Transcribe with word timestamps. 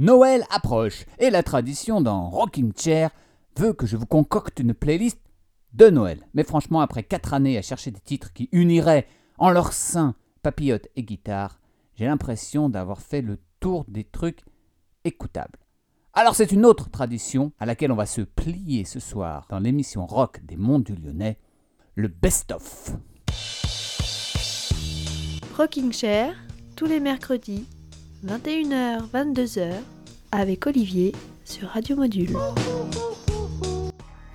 Noël 0.00 0.44
approche 0.50 1.06
et 1.18 1.28
la 1.28 1.42
tradition 1.42 2.00
dans 2.00 2.30
Rocking 2.30 2.72
Chair 2.76 3.10
veut 3.56 3.72
que 3.72 3.84
je 3.84 3.96
vous 3.96 4.06
concocte 4.06 4.60
une 4.60 4.72
playlist 4.72 5.18
de 5.72 5.90
Noël. 5.90 6.20
Mais 6.34 6.44
franchement, 6.44 6.80
après 6.80 7.02
4 7.02 7.34
années 7.34 7.58
à 7.58 7.62
chercher 7.62 7.90
des 7.90 7.98
titres 7.98 8.32
qui 8.32 8.48
uniraient 8.52 9.08
en 9.38 9.50
leur 9.50 9.72
sein 9.72 10.14
papillote 10.44 10.86
et 10.94 11.02
guitare, 11.02 11.58
j'ai 11.96 12.06
l'impression 12.06 12.68
d'avoir 12.68 13.02
fait 13.02 13.22
le 13.22 13.40
tour 13.58 13.84
des 13.88 14.04
trucs 14.04 14.44
écoutables. 15.02 15.58
Alors 16.12 16.36
c'est 16.36 16.52
une 16.52 16.64
autre 16.64 16.88
tradition 16.90 17.50
à 17.58 17.66
laquelle 17.66 17.90
on 17.90 17.96
va 17.96 18.06
se 18.06 18.20
plier 18.20 18.84
ce 18.84 19.00
soir 19.00 19.46
dans 19.50 19.58
l'émission 19.58 20.06
rock 20.06 20.38
des 20.44 20.56
Monts 20.56 20.78
du 20.78 20.94
Lyonnais, 20.94 21.40
le 21.96 22.06
best-of. 22.06 22.92
Rocking 25.56 25.92
Chair, 25.92 26.36
tous 26.76 26.86
les 26.86 27.00
mercredis, 27.00 27.66
21h, 28.26 29.10
22h, 29.14 29.74
avec 30.32 30.66
Olivier 30.66 31.14
sur 31.44 31.68
Radio 31.68 31.94
Module. 31.94 32.36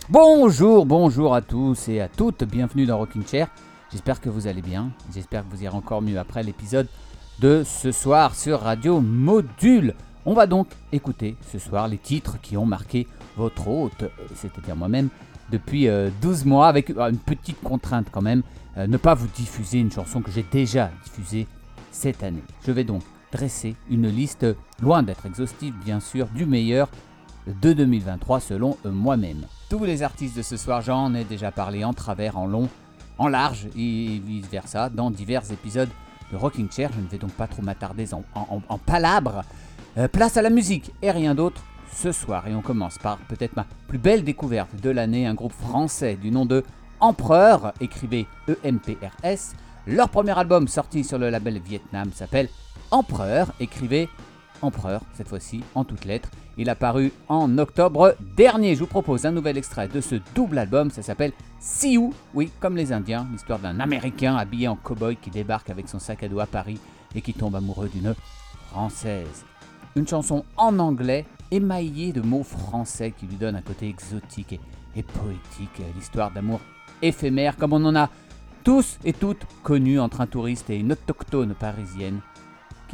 Bonjour, 0.09 0.85
bonjour 0.85 1.35
à 1.35 1.41
tous 1.41 1.89
et 1.89 1.99
à 1.99 2.07
toutes, 2.07 2.45
bienvenue 2.45 2.85
dans 2.85 2.97
Rocking 2.97 3.27
Chair. 3.27 3.49
J'espère 3.91 4.21
que 4.21 4.29
vous 4.29 4.47
allez 4.47 4.61
bien, 4.61 4.91
j'espère 5.13 5.43
que 5.43 5.53
vous 5.53 5.63
irez 5.63 5.75
encore 5.75 6.01
mieux 6.01 6.17
après 6.17 6.43
l'épisode 6.43 6.87
de 7.39 7.63
ce 7.65 7.91
soir 7.91 8.35
sur 8.35 8.61
Radio 8.61 9.01
Module. 9.01 9.95
On 10.25 10.33
va 10.33 10.47
donc 10.47 10.67
écouter 10.93 11.35
ce 11.51 11.59
soir 11.59 11.89
les 11.89 11.97
titres 11.97 12.39
qui 12.41 12.55
ont 12.55 12.65
marqué 12.65 13.05
votre 13.35 13.67
hôte, 13.67 14.05
c'est-à-dire 14.33 14.77
moi-même, 14.77 15.09
depuis 15.51 15.87
12 16.21 16.41
euh, 16.41 16.45
mois, 16.45 16.69
avec 16.69 16.89
euh, 16.91 17.09
une 17.09 17.17
petite 17.17 17.61
contrainte 17.61 18.07
quand 18.11 18.21
même, 18.21 18.43
euh, 18.77 18.87
ne 18.87 18.95
pas 18.95 19.13
vous 19.13 19.27
diffuser 19.27 19.79
une 19.79 19.91
chanson 19.91 20.21
que 20.21 20.31
j'ai 20.31 20.45
déjà 20.49 20.89
diffusée 21.03 21.47
cette 21.91 22.23
année. 22.23 22.43
Je 22.65 22.71
vais 22.71 22.85
donc 22.85 23.03
dresser 23.33 23.75
une 23.89 24.07
liste, 24.07 24.45
loin 24.81 25.03
d'être 25.03 25.25
exhaustive 25.25 25.73
bien 25.83 25.99
sûr, 25.99 26.27
du 26.27 26.45
meilleur 26.45 26.89
de 27.47 27.73
2023 27.73 28.39
selon 28.39 28.77
moi-même. 28.85 29.45
Tous 29.69 29.83
les 29.83 30.03
artistes 30.03 30.37
de 30.37 30.43
ce 30.43 30.55
soir, 30.55 30.81
j'en 30.81 31.13
ai 31.15 31.23
déjà 31.23 31.51
parlé 31.51 31.83
en 31.83 31.93
travers, 31.93 32.37
en 32.37 32.45
long, 32.45 32.69
en 33.17 33.27
large 33.27 33.67
et 33.75 34.21
vice-versa 34.23 34.89
dans 34.89 35.09
divers 35.09 35.51
épisodes 35.51 35.89
de 36.31 36.37
Rocking 36.37 36.71
Chair. 36.71 36.91
Je 36.95 37.01
ne 37.01 37.07
vais 37.07 37.17
donc 37.17 37.31
pas 37.31 37.47
trop 37.47 37.63
m'attarder 37.63 38.07
en, 38.13 38.77
palabres. 38.77 39.43
Euh, 39.97 40.07
place 40.07 40.37
à 40.37 40.41
la 40.41 40.49
musique 40.49 40.91
et 41.01 41.11
rien 41.11 41.35
d'autre 41.35 41.61
ce 41.93 42.11
soir. 42.11 42.47
Et 42.47 42.55
on 42.55 42.61
commence 42.61 42.97
par 42.97 43.17
peut-être 43.17 43.55
ma 43.55 43.65
plus 43.87 43.97
belle 43.99 44.23
découverte 44.23 44.75
de 44.81 44.89
l'année, 44.89 45.27
un 45.27 45.33
groupe 45.33 45.53
français 45.53 46.15
du 46.15 46.31
nom 46.31 46.45
de 46.45 46.63
Empereur, 46.99 47.73
écrivez 47.81 48.27
EMPRS. 48.63 49.55
Leur 49.85 50.07
premier 50.07 50.37
album 50.37 50.69
sorti 50.69 51.03
sur 51.03 51.17
le 51.17 51.29
label 51.29 51.59
Vietnam 51.59 52.11
s'appelle 52.13 52.47
Empereur, 52.93 53.51
écrivez 53.59 54.07
Empereur, 54.61 55.01
cette 55.15 55.27
fois-ci 55.27 55.63
en 55.73 55.83
toutes 55.83 56.05
lettres. 56.05 56.29
Il 56.57 56.69
a 56.69 56.75
paru 56.75 57.11
en 57.27 57.57
octobre 57.57 58.15
dernier. 58.37 58.75
Je 58.75 58.81
vous 58.81 58.85
propose 58.85 59.25
un 59.25 59.31
nouvel 59.31 59.57
extrait 59.57 59.87
de 59.87 59.99
ce 59.99 60.17
double 60.35 60.59
album. 60.59 60.91
Ça 60.91 61.01
s'appelle 61.01 61.33
Sioux, 61.59 62.13
oui, 62.35 62.51
comme 62.59 62.77
les 62.77 62.93
Indiens, 62.93 63.27
l'histoire 63.31 63.57
d'un 63.57 63.79
Américain 63.79 64.35
habillé 64.35 64.67
en 64.67 64.75
cow-boy 64.75 65.15
qui 65.15 65.31
débarque 65.31 65.71
avec 65.71 65.89
son 65.89 65.97
sac 65.97 66.21
à 66.21 66.27
dos 66.29 66.39
à 66.39 66.45
Paris 66.45 66.79
et 67.15 67.21
qui 67.21 67.33
tombe 67.33 67.55
amoureux 67.55 67.89
d'une 67.89 68.13
Française. 68.69 69.43
Une 69.95 70.07
chanson 70.07 70.45
en 70.55 70.77
anglais 70.77 71.25
émaillée 71.49 72.13
de 72.13 72.21
mots 72.21 72.43
français 72.43 73.11
qui 73.17 73.25
lui 73.25 73.37
donne 73.37 73.55
un 73.55 73.63
côté 73.63 73.89
exotique 73.89 74.59
et, 74.95 75.01
poétique. 75.01 75.81
L'histoire 75.95 76.29
d'amour 76.29 76.59
éphémère 77.01 77.57
comme 77.57 77.73
on 77.73 77.85
en 77.85 77.95
a 77.95 78.11
tous 78.63 78.99
et 79.03 79.13
toutes 79.13 79.47
connu 79.63 79.99
entre 79.99 80.21
un 80.21 80.27
touriste 80.27 80.69
et 80.69 80.77
une 80.77 80.91
autochtone 80.91 81.55
parisienne 81.55 82.21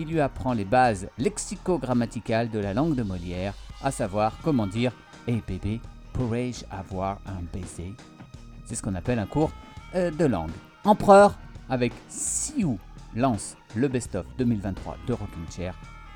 lui 0.05 0.19
apprend 0.19 0.53
les 0.53 0.65
bases 0.65 1.09
lexicogrammaticales 1.17 2.49
de 2.49 2.59
la 2.59 2.73
langue 2.73 2.95
de 2.95 3.03
Molière, 3.03 3.53
à 3.83 3.91
savoir 3.91 4.37
comment 4.43 4.67
dire 4.67 4.91
Eh 5.27 5.33
hey 5.33 5.43
bébé, 5.47 5.81
pourrais-je 6.13 6.65
avoir 6.71 7.19
un 7.25 7.41
baiser? 7.53 7.93
C'est 8.65 8.75
ce 8.75 8.83
qu'on 8.83 8.95
appelle 8.95 9.19
un 9.19 9.25
cours 9.25 9.51
euh, 9.95 10.11
de 10.11 10.25
langue. 10.25 10.51
Empereur 10.85 11.37
avec 11.69 11.93
Siou 12.07 12.77
lance 13.15 13.55
le 13.75 13.87
best-of 13.87 14.25
2023 14.37 14.97
de 15.07 15.13
Rocking 15.13 15.51
Chair 15.55 15.75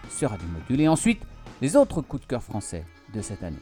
sur 0.09 0.29
Radio 0.29 0.47
Module. 0.47 0.81
Et 0.81 0.87
ensuite, 0.87 1.21
les 1.61 1.75
autres 1.75 2.01
coups 2.01 2.23
de 2.23 2.27
cœur 2.27 2.43
français 2.43 2.85
de 3.13 3.21
cette 3.21 3.43
année. 3.43 3.57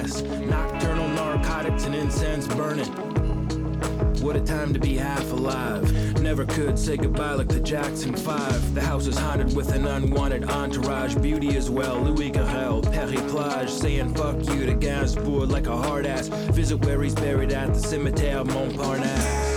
glass. 0.00 0.22
Nocturnal 0.22 1.08
narcotics 1.08 1.84
and 1.84 1.94
incense 1.94 2.46
burning. 2.48 2.86
What 4.20 4.36
a 4.36 4.40
time 4.40 4.72
to 4.74 4.78
be 4.78 4.96
half 4.96 5.30
alive. 5.32 6.20
Never 6.20 6.44
could 6.44 6.78
say 6.78 6.96
goodbye 6.96 7.34
like 7.34 7.48
the 7.48 7.60
Jackson 7.60 8.14
5. 8.14 8.74
The 8.74 8.80
house 8.80 9.06
is 9.06 9.18
haunted 9.18 9.56
with 9.56 9.74
an 9.74 9.86
unwanted 9.86 10.44
entourage. 10.50 11.14
Beauty 11.16 11.56
as 11.56 11.70
well, 11.70 11.98
Louis 12.00 12.30
Garrel, 12.30 12.82
Perry 12.92 13.16
Plage. 13.28 13.70
Saying 13.70 14.14
fuck 14.14 14.36
you 14.36 14.66
to 14.66 14.74
Gainsbourg 14.74 15.50
like 15.50 15.66
a 15.66 15.76
hard 15.76 16.06
ass. 16.06 16.28
Visit 16.28 16.84
where 16.84 17.02
he's 17.02 17.14
buried 17.14 17.52
at 17.52 17.72
the 17.72 17.80
Cimetière 17.80 18.44
Montparnasse 18.46 19.49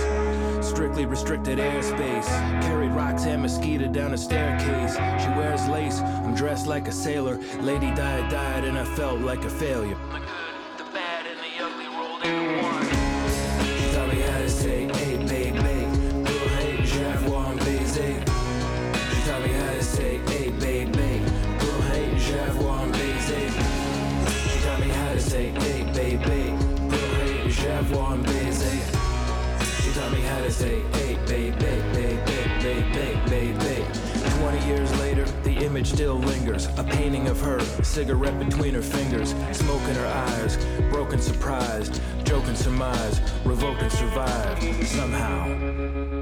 restricted 0.92 1.58
airspace. 1.58 2.26
Carried 2.62 2.92
rocks 2.92 3.24
and 3.24 3.42
mosquito 3.42 3.86
down 3.88 4.12
a 4.12 4.18
staircase. 4.18 4.94
She 5.22 5.28
wears 5.30 5.66
lace, 5.68 6.00
I'm 6.00 6.34
dressed 6.34 6.66
like 6.66 6.88
a 6.88 6.92
sailor. 6.92 7.38
Lady 7.60 7.86
died, 7.94 8.30
died, 8.30 8.64
and 8.64 8.78
I 8.78 8.84
felt 8.84 9.20
like 9.20 9.44
a 9.44 9.50
failure. 9.50 9.96
Image 35.74 35.92
still 35.92 36.14
lingers. 36.20 36.66
A 36.78 36.84
painting 36.84 37.26
of 37.26 37.40
her, 37.40 37.58
cigarette 37.82 38.38
between 38.38 38.74
her 38.74 38.82
fingers, 38.82 39.30
smoke 39.50 39.82
in 39.88 39.96
her 39.96 40.06
eyes, 40.06 40.56
broken 40.88 41.20
surprised, 41.20 42.00
joking 42.22 42.54
surmise, 42.54 43.20
revoked 43.44 43.82
and 43.82 43.90
survived, 43.90 44.86
somehow. 44.86 46.13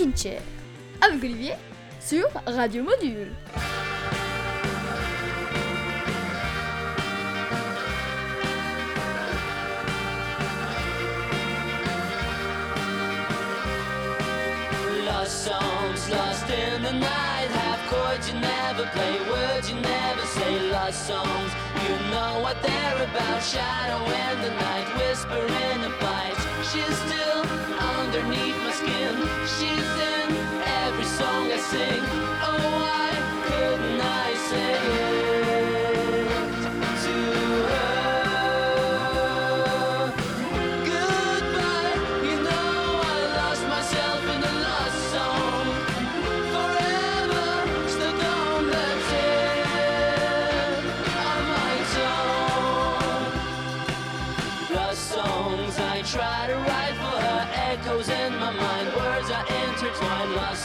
Avec 0.00 1.24
Olivier 1.24 1.54
sur 2.00 2.24
Radio 2.46 2.84
Module. 2.84 3.32
Songs, 15.26 16.08
lost 16.08 16.48
in 16.48 16.82
the 16.82 16.92
night, 16.92 17.50
half 17.50 17.86
chords 17.90 18.28
you 18.30 18.38
never 18.40 18.86
play, 18.92 19.18
words 19.28 19.68
you 19.68 19.76
never 19.76 20.24
say, 20.24 20.70
lost 20.70 21.06
songs. 21.06 21.52
You 21.86 22.10
know 22.10 22.40
what 22.40 22.56
they're 22.62 23.02
about, 23.02 23.42
shadow 23.42 24.02
in 24.04 24.42
the 24.42 24.50
night, 24.50 24.86
whisper 24.96 25.44
in 25.72 25.82
the 25.82 25.90
fight. 26.00 26.36
She's 26.72 26.96
still. 26.96 27.27
she's 29.56 29.90
in 30.12 30.30
every 30.84 31.04
song 31.04 31.50
I 31.50 31.56
sing. 31.56 32.02
Oh, 32.46 32.58
why 32.82 33.10
couldn't 33.46 34.00
I 34.00 34.34
sing 34.48 35.24
it? 35.24 35.27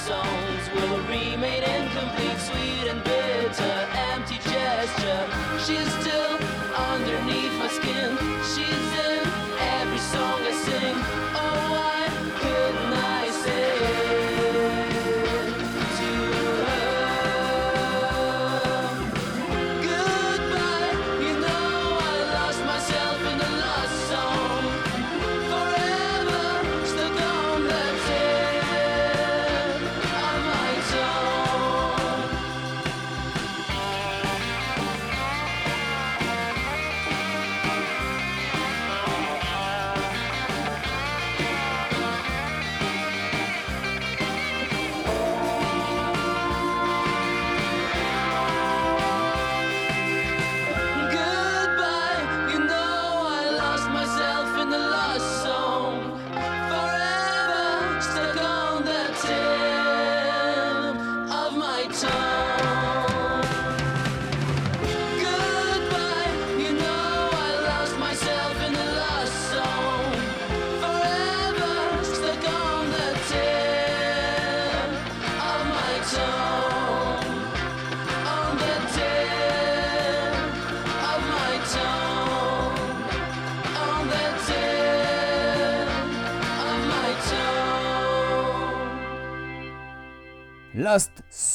songs 0.03 0.69
will 0.75 0.97
remain 1.07 1.63
incomplete, 1.63 2.37
sweet 2.39 2.89
and 2.89 3.01
bitter, 3.05 3.87
empty 4.11 4.35
gesture. 4.35 5.27
She's 5.65 5.89
still. 6.01 6.32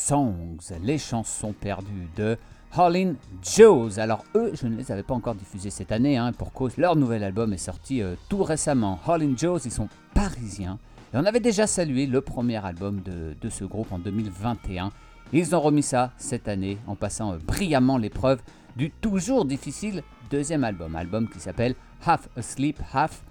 Songs, 0.09 0.57
les 0.83 0.97
chansons 0.97 1.53
perdues 1.53 2.09
de 2.17 2.39
Holland 2.75 3.17
Joes. 3.43 3.99
Alors 3.99 4.25
eux, 4.35 4.53
je 4.55 4.67
ne 4.67 4.75
les 4.75 4.91
avais 4.91 5.03
pas 5.03 5.13
encore 5.13 5.35
diffusés 5.35 5.69
cette 5.69 5.93
année, 5.93 6.17
hein, 6.17 6.33
pour 6.33 6.55
cause 6.55 6.79
leur 6.79 6.97
nouvel 6.97 7.23
album 7.23 7.53
est 7.53 7.59
sorti 7.59 8.01
euh, 8.01 8.15
tout 8.31 8.43
récemment. 8.43 8.99
Holland 9.07 9.39
Joes, 9.39 9.61
ils 9.67 9.71
sont 9.71 9.91
parisiens. 10.15 10.79
Et 11.13 11.19
on 11.19 11.27
avait 11.27 11.41
déjà 11.41 11.67
salué 11.67 12.07
le 12.07 12.23
premier 12.23 12.57
album 12.65 13.03
de, 13.03 13.49
ce 13.51 13.65
groupe 13.65 13.93
en 13.93 13.99
2021. 13.99 14.93
Ils 15.35 15.55
ont 15.55 15.61
remis 15.61 15.83
ça 15.83 16.13
cette 16.17 16.49
année 16.49 16.79
en 16.87 16.95
passant 16.95 17.35
euh, 17.35 17.37
brillamment 17.47 17.99
l'épreuve 17.99 18.41
du 18.77 18.91
toujours 18.91 19.45
difficile 19.45 20.03
deuxième 20.31 20.65
album, 20.65 20.97
album 20.97 21.29
qui 21.29 21.39
s'appelle 21.39 21.75
Half 22.07 22.31
Asleep, 22.35 22.81
Half 22.95 23.25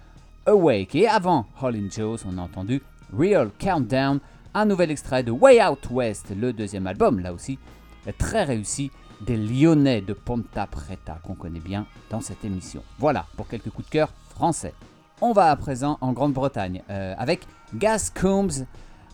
Awake. 0.46 0.94
Et 0.94 1.08
avant 1.08 1.46
Holland 1.60 1.90
Joes, 1.90 2.18
on 2.24 2.38
a 2.38 2.42
entendu 2.42 2.80
Real 3.12 3.50
Countdown, 3.58 4.20
un 4.54 4.64
nouvel 4.64 4.90
extrait 4.90 5.22
de 5.22 5.30
Way 5.30 5.64
Out 5.64 5.90
West, 5.90 6.32
le 6.36 6.52
deuxième 6.52 6.86
album, 6.86 7.20
là 7.20 7.32
aussi 7.32 7.58
très 8.18 8.44
réussi, 8.44 8.90
des 9.20 9.36
Lyonnais 9.36 10.00
de 10.00 10.12
Ponta 10.12 10.66
Preta 10.66 11.18
qu'on 11.24 11.34
connaît 11.34 11.60
bien 11.60 11.86
dans 12.10 12.20
cette 12.20 12.44
émission. 12.44 12.82
Voilà 12.98 13.26
pour 13.36 13.48
quelques 13.48 13.70
coups 13.70 13.86
de 13.88 13.92
cœur 13.92 14.12
français. 14.30 14.74
On 15.20 15.32
va 15.32 15.50
à 15.50 15.56
présent 15.56 15.98
en 16.00 16.12
Grande-Bretagne 16.12 16.82
euh, 16.90 17.14
avec 17.18 17.46
Gas 17.74 18.12
Combs, 18.14 18.64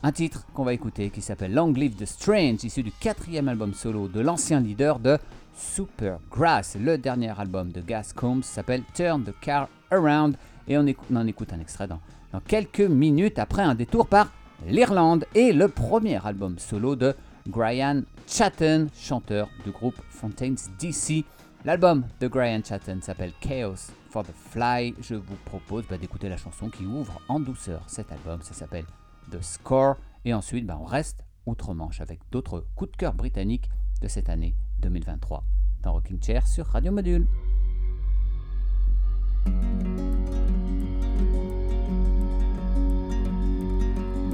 un 0.02 0.12
titre 0.12 0.46
qu'on 0.52 0.64
va 0.64 0.74
écouter 0.74 1.08
qui 1.08 1.22
s'appelle 1.22 1.54
Long 1.54 1.72
Live 1.72 1.96
the 1.96 2.04
Strange, 2.04 2.62
issu 2.62 2.82
du 2.82 2.92
quatrième 2.92 3.48
album 3.48 3.72
solo 3.72 4.06
de 4.08 4.20
l'ancien 4.20 4.60
leader 4.60 4.98
de 4.98 5.18
Supergrass. 5.56 6.76
Le 6.78 6.98
dernier 6.98 7.32
album 7.40 7.72
de 7.72 7.80
Gas 7.80 8.12
Combs 8.14 8.42
s'appelle 8.42 8.82
Turn 8.92 9.24
the 9.24 9.34
Car 9.40 9.68
Around 9.90 10.36
et 10.68 10.76
on, 10.76 10.84
en 11.14 11.26
écoute 11.26 11.52
un 11.54 11.60
extrait 11.60 11.88
dans 11.88 12.00
quelques 12.46 12.80
minutes 12.80 13.38
après 13.38 13.62
un 13.62 13.74
détour 13.74 14.06
par 14.06 14.28
l'Irlande 14.68 15.24
et 15.34 15.52
le 15.52 15.68
premier 15.68 16.24
album 16.24 16.58
solo 16.58 16.96
de 16.96 17.14
Brian 17.46 18.02
Chatton, 18.26 18.88
chanteur 18.94 19.48
du 19.64 19.70
groupe 19.70 20.00
Fontaines 20.10 20.56
DC. 20.78 21.24
L'album 21.64 22.04
de 22.20 22.28
Brian 22.28 22.60
Chatton 22.64 22.98
s'appelle 23.02 23.32
Chaos 23.40 23.92
for 24.10 24.24
the 24.24 24.32
Fly. 24.50 24.94
Je 25.00 25.14
vous 25.14 25.36
propose 25.44 25.84
bah, 25.88 25.98
d'écouter 25.98 26.28
la 26.28 26.36
chanson 26.36 26.68
qui 26.68 26.84
ouvre 26.84 27.20
en 27.28 27.40
douceur 27.40 27.82
cet 27.86 28.12
album. 28.12 28.40
Ça 28.42 28.54
s'appelle 28.54 28.86
The 29.30 29.42
Score. 29.42 29.96
Et 30.24 30.32
ensuite, 30.32 30.66
bah, 30.66 30.78
on 30.80 30.84
reste 30.84 31.24
outre-Manche 31.46 32.00
avec 32.00 32.20
d'autres 32.30 32.64
coups 32.76 32.92
de 32.92 32.96
cœur 32.96 33.14
britanniques 33.14 33.68
de 34.00 34.08
cette 34.08 34.28
année 34.28 34.54
2023 34.80 35.44
dans 35.82 35.92
Rocking 35.92 36.22
Chair 36.22 36.46
sur 36.46 36.66
Radio 36.66 36.92
Module. 36.92 37.26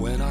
When 0.00 0.22
I 0.22 0.29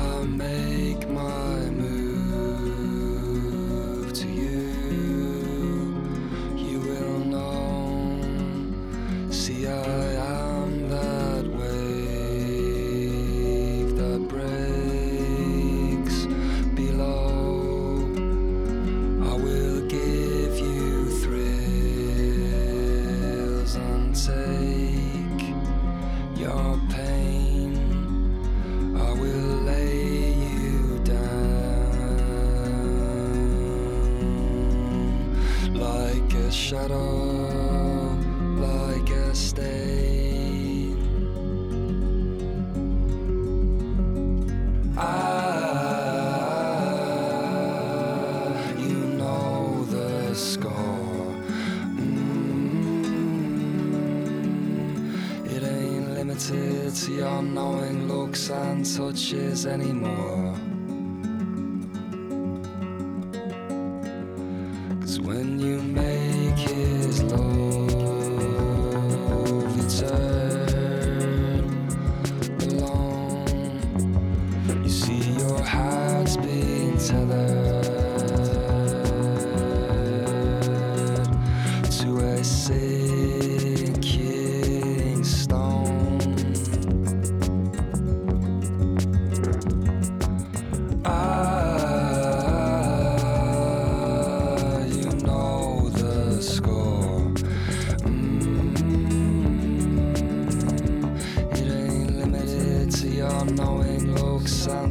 wishes 59.31 59.67
anymore. 59.67 60.28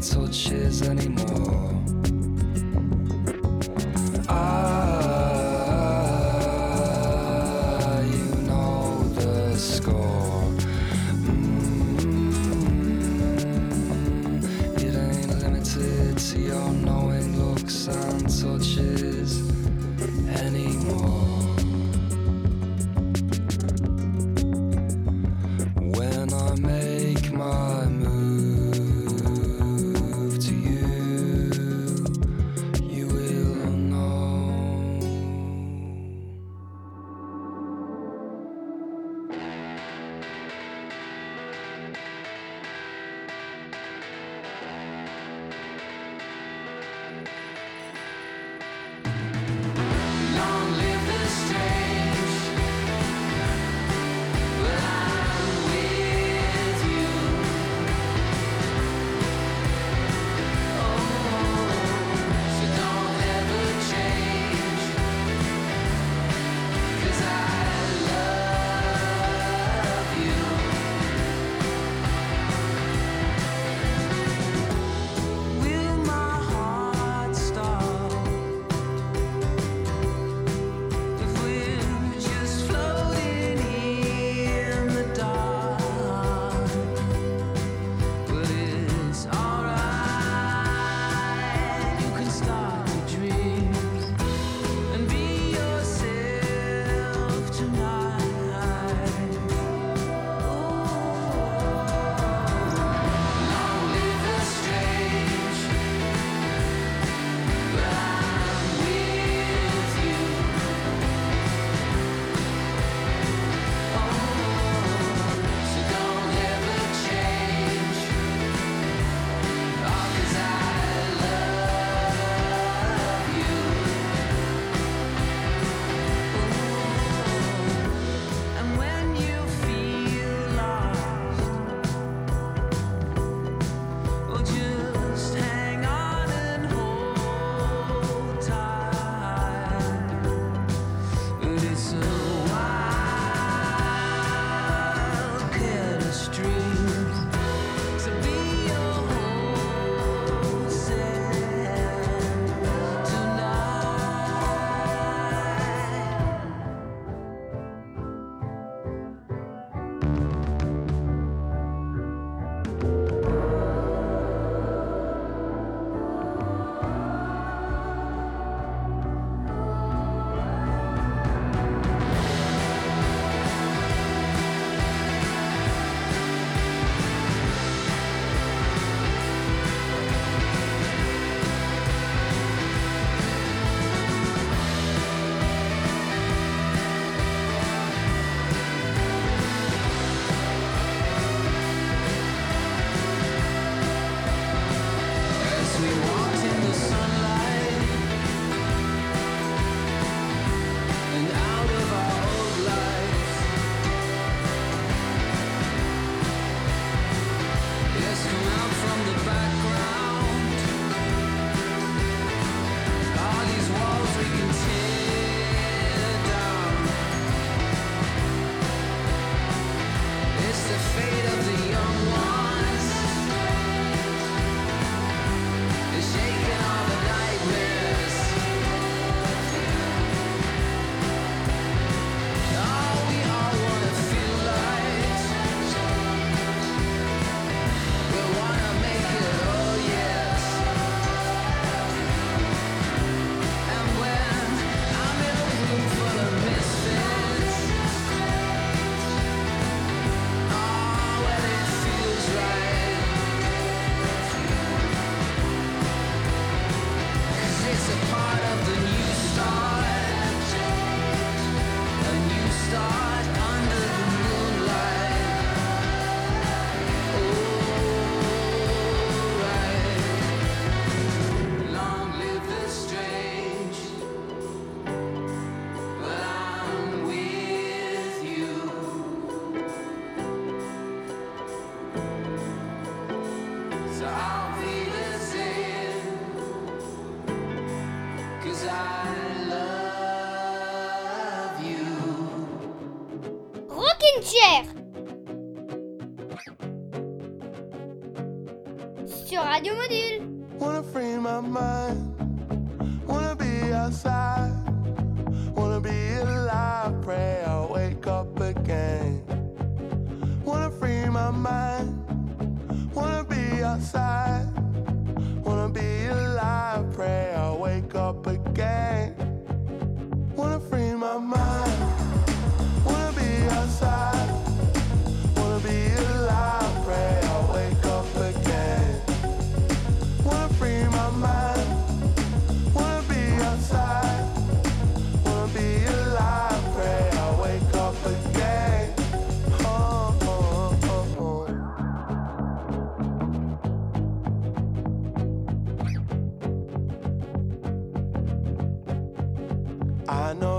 soldiers 0.02 0.82
anymore. 0.82 1.97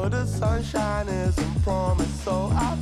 the 0.10 0.26
sunshine 0.26 1.08
isn't 1.08 1.64
promised, 1.64 2.24
so 2.24 2.50
I 2.54 2.78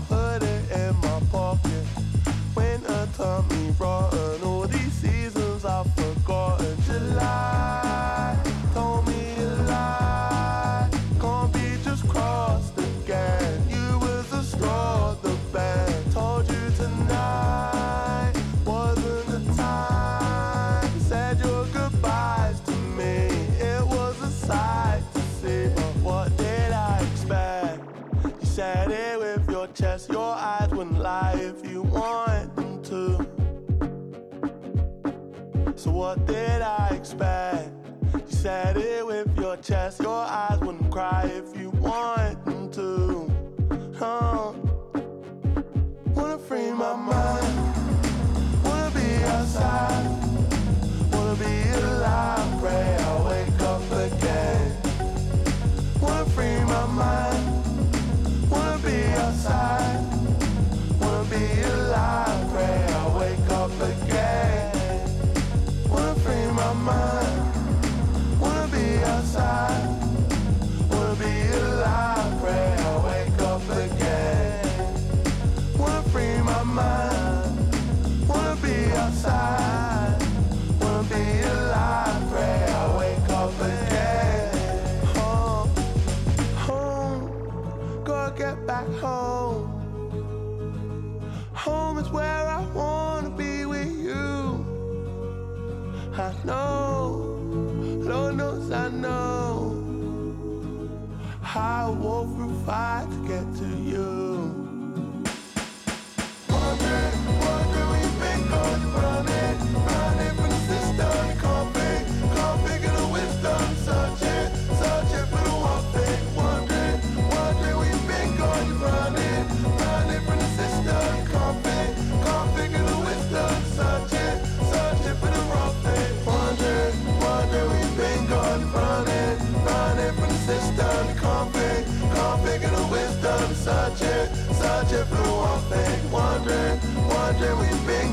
what 35.98 36.28
did 36.28 36.62
I 36.62 36.90
expect? 36.90 37.72
You 38.14 38.22
said 38.28 38.78
it 38.78 39.04
with 39.04 39.36
your 39.36 39.58
chest, 39.58 40.00
your 40.00 40.14
eyes 40.14 40.60
wouldn't 40.60 40.92
cry 40.92 41.24
if 41.24 41.60
you 41.60 41.72
want. 41.72 42.37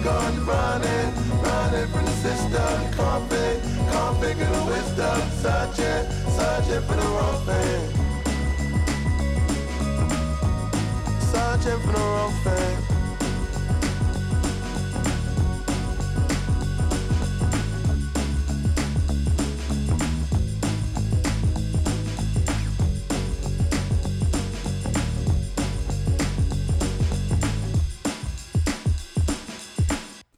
gone 0.04 0.44
running, 0.44 1.14
running 1.42 1.88
from 1.88 2.04
the 2.04 2.16
system. 2.20 2.92
can't 2.92 3.30
be, 3.30 3.46
can't 3.90 4.20
figure 4.20 4.44
the 4.44 4.64
wisdom. 4.64 5.20
Searching, 5.42 6.04
searching 6.36 6.82
for 6.86 6.96
the 7.00 7.08
wrong 7.14 7.38
thing. 7.46 7.80
Searching 11.32 11.80
for 11.80 11.92
the 11.92 12.00
wrong 12.00 12.32
thing. 12.44 12.83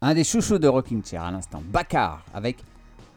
Un 0.08 0.14
des 0.14 0.22
chouchous 0.22 0.60
de 0.60 0.68
Rocking 0.68 1.04
Chair 1.04 1.24
à 1.24 1.32
l'instant, 1.32 1.60
Bakar 1.72 2.24
avec 2.32 2.58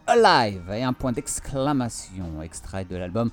Alive 0.07 0.71
et 0.73 0.81
un 0.81 0.91
point 0.91 1.11
d'exclamation, 1.11 2.41
extrait 2.41 2.83
de 2.83 2.95
l'album 2.95 3.29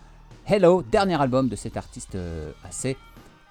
Hello, 0.46 0.82
dernier 0.82 1.18
album 1.18 1.48
de 1.48 1.56
cet 1.56 1.78
artiste 1.78 2.16
euh, 2.16 2.52
assez 2.68 2.98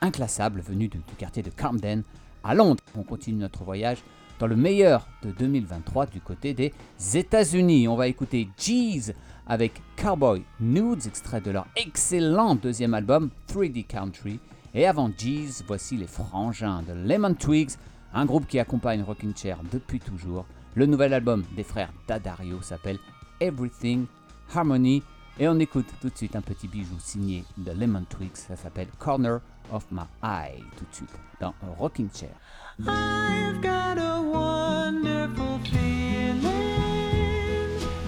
inclassable 0.01 0.61
venu 0.61 0.89
du, 0.89 0.99
quartier 1.17 1.41
de 1.41 1.49
Camden 1.49 2.03
à 2.43 2.53
Londres. 2.53 2.83
On 2.95 3.01
continue 3.01 3.39
notre 3.39 3.63
voyage 3.63 3.97
dans 4.37 4.45
le 4.45 4.55
meilleur 4.55 5.07
de 5.23 5.31
2023 5.31 6.05
du 6.05 6.21
côté 6.21 6.53
des 6.53 6.71
États-Unis. 7.15 7.87
On 7.87 7.95
va 7.95 8.07
écouter 8.07 8.47
Jeez 8.59 9.11
avec 9.47 9.81
Cowboy 9.95 10.43
Nudes, 10.59 11.07
extrait 11.07 11.41
de 11.41 11.49
leur 11.49 11.65
excellent 11.75 12.53
deuxième 12.53 12.93
album 12.93 13.31
3D 13.51 13.87
Country. 13.87 14.39
Et 14.75 14.85
avant 14.85 15.09
Jeez, 15.17 15.63
voici 15.65 15.97
les 15.97 16.05
frangins 16.05 16.83
de 16.83 16.93
Lemon 16.93 17.33
Twigs, 17.33 17.71
un 18.15 18.25
groupe 18.25 18.47
qui 18.47 18.59
accompagne 18.59 19.03
Rocking 19.03 19.35
Chair 19.35 19.59
depuis 19.71 19.99
toujours. 19.99 20.45
Le 20.73 20.85
nouvel 20.85 21.13
album 21.13 21.43
des 21.55 21.63
frères 21.63 21.91
Daddario 22.07 22.61
s'appelle 22.61 22.97
Everything 23.41 24.05
Harmony. 24.53 25.03
Et 25.37 25.49
on 25.49 25.59
écoute 25.59 25.87
tout 25.99 26.09
de 26.09 26.15
suite 26.15 26.35
un 26.37 26.41
petit 26.41 26.69
bijou 26.69 26.95
signé 26.97 27.43
de 27.57 27.71
Lemon 27.73 28.05
Twigs, 28.09 28.37
ça 28.37 28.55
s'appelle 28.55 28.87
Corner 28.99 29.39
of 29.71 29.85
My 29.91 30.03
Eye, 30.23 30.63
tout 30.77 30.85
de 30.89 30.95
suite 30.95 31.19
dans 31.41 31.53
Rocking 31.77 32.09
Chair. 32.13 32.31
I've 32.79 33.61
got 33.61 33.97
a 33.97 34.21
wonderful 34.21 35.59
feeling 35.65 36.41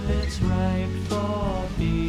that's 0.08 0.38
for 1.08 1.68
being 1.78 2.07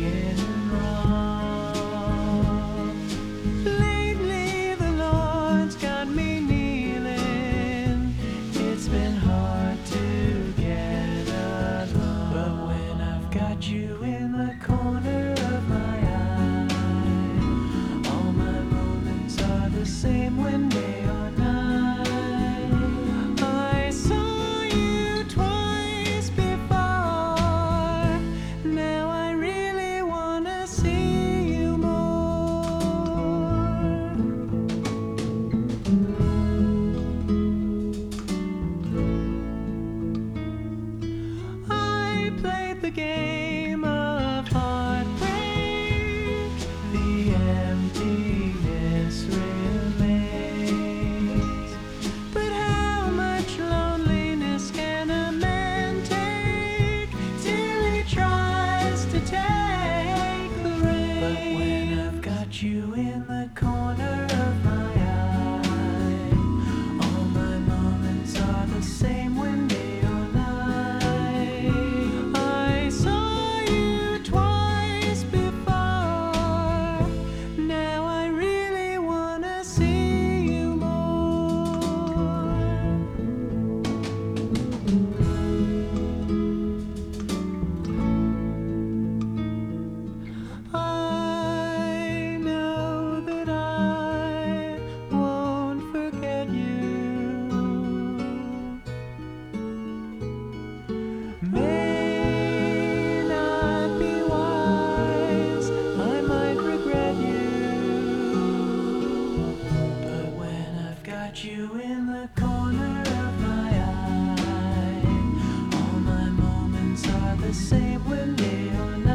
same 117.60 118.00
when 118.10 118.36
they 118.38 118.69
are 118.69 119.09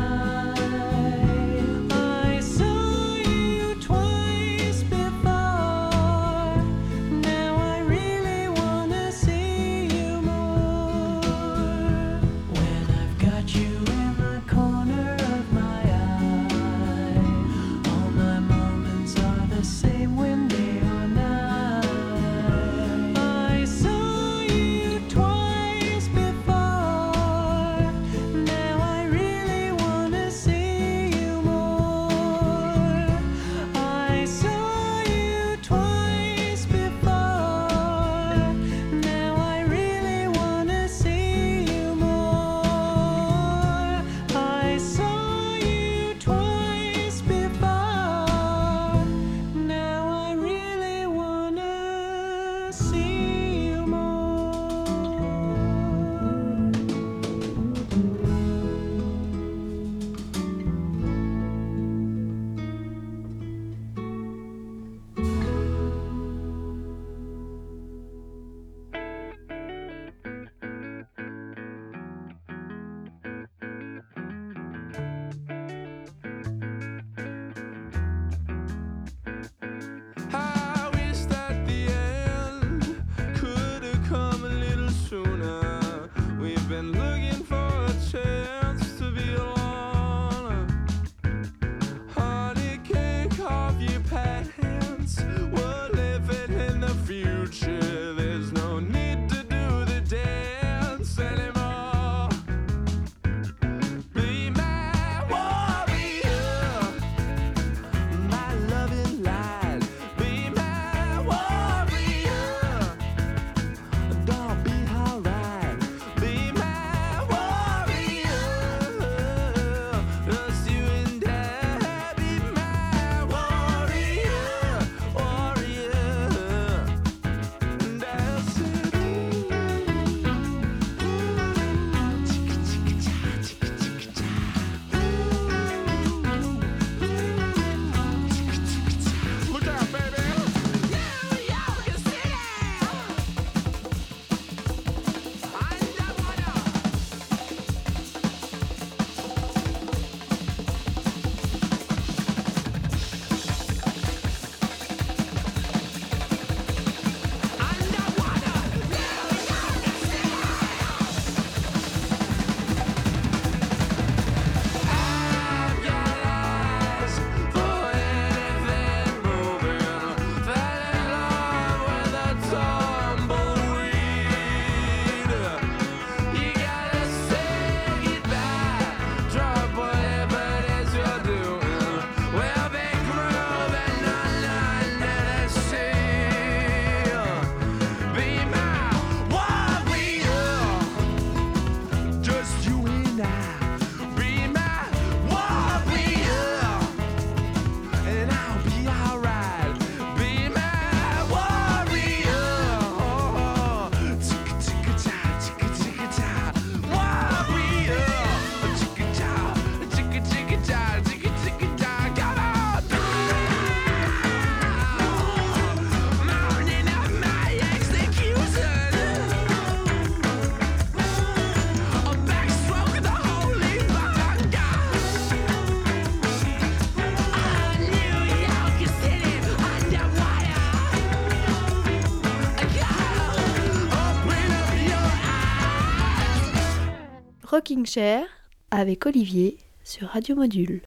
Rocking 237.55 237.87
Chair 237.87 238.27
avec 238.73 239.07
Olivier 239.07 239.59
sur 239.85 240.09
Radio 240.09 240.35
Module. 240.35 240.83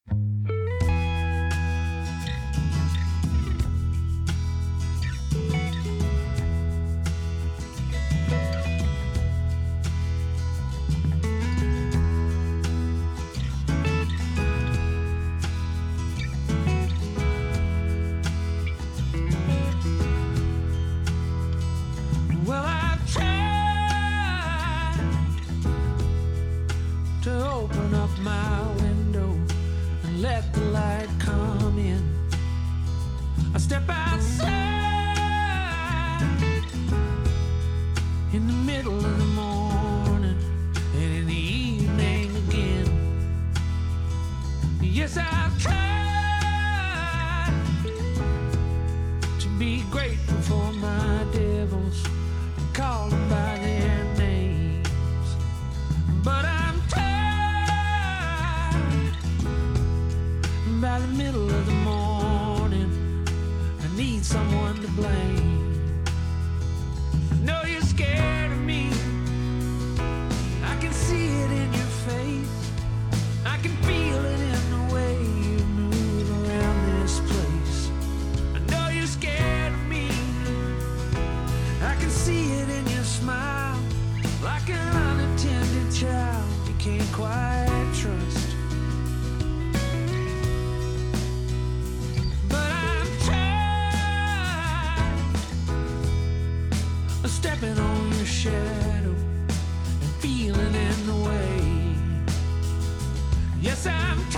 Yes, 103.60 103.86
I'm. 103.88 104.37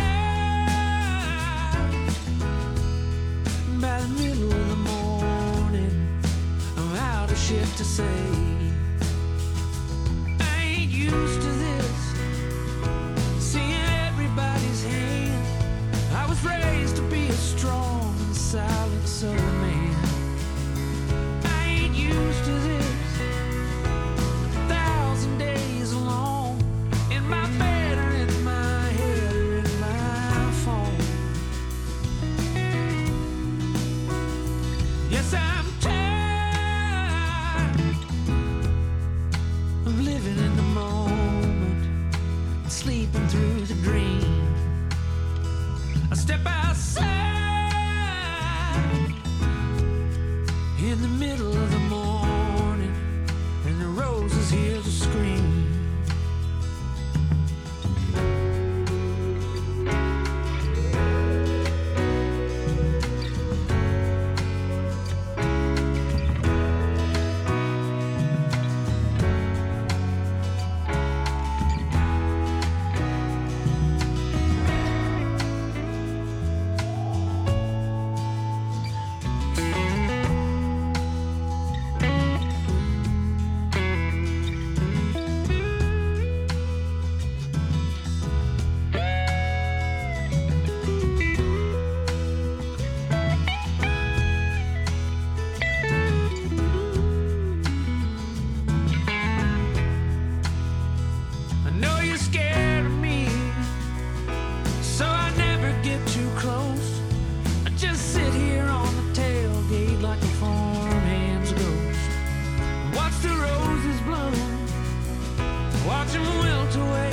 watch 116.01 116.13
him 116.15 116.25
wilt 116.41 116.77
away. 116.77 117.10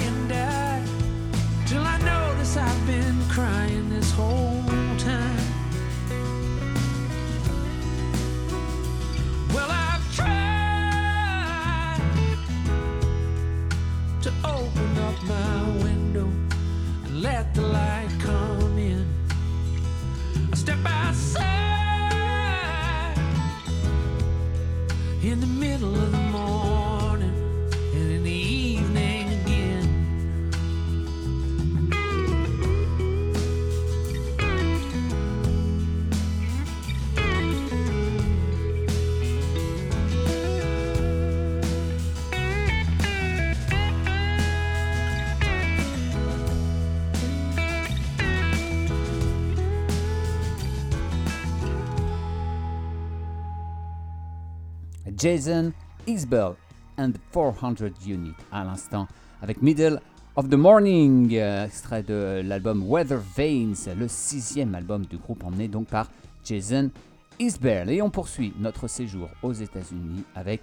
Jason 55.18 55.74
Isbell 56.06 56.56
and 56.98 57.14
400 57.32 57.92
Unit 58.06 58.36
à 58.52 58.64
l'instant 58.64 59.08
avec 59.42 59.62
Middle 59.64 60.00
of 60.36 60.48
the 60.50 60.54
Morning, 60.54 61.36
euh, 61.36 61.66
extrait 61.66 62.04
de 62.04 62.42
l'album 62.46 62.84
Weather 62.88 63.20
Veins, 63.36 63.74
le 63.98 64.08
sixième 64.08 64.76
album 64.76 65.06
du 65.08 65.18
groupe 65.18 65.44
emmené 65.44 65.68
donc 65.68 65.88
par 65.88 66.12
Jason 66.44 66.92
Isbell. 67.40 67.90
Et 67.90 68.02
on 68.04 68.12
poursuit 68.12 68.54
notre 68.60 68.88
séjour 68.88 69.30
aux 69.42 69.54
États-Unis 69.54 70.24
avec 70.36 70.62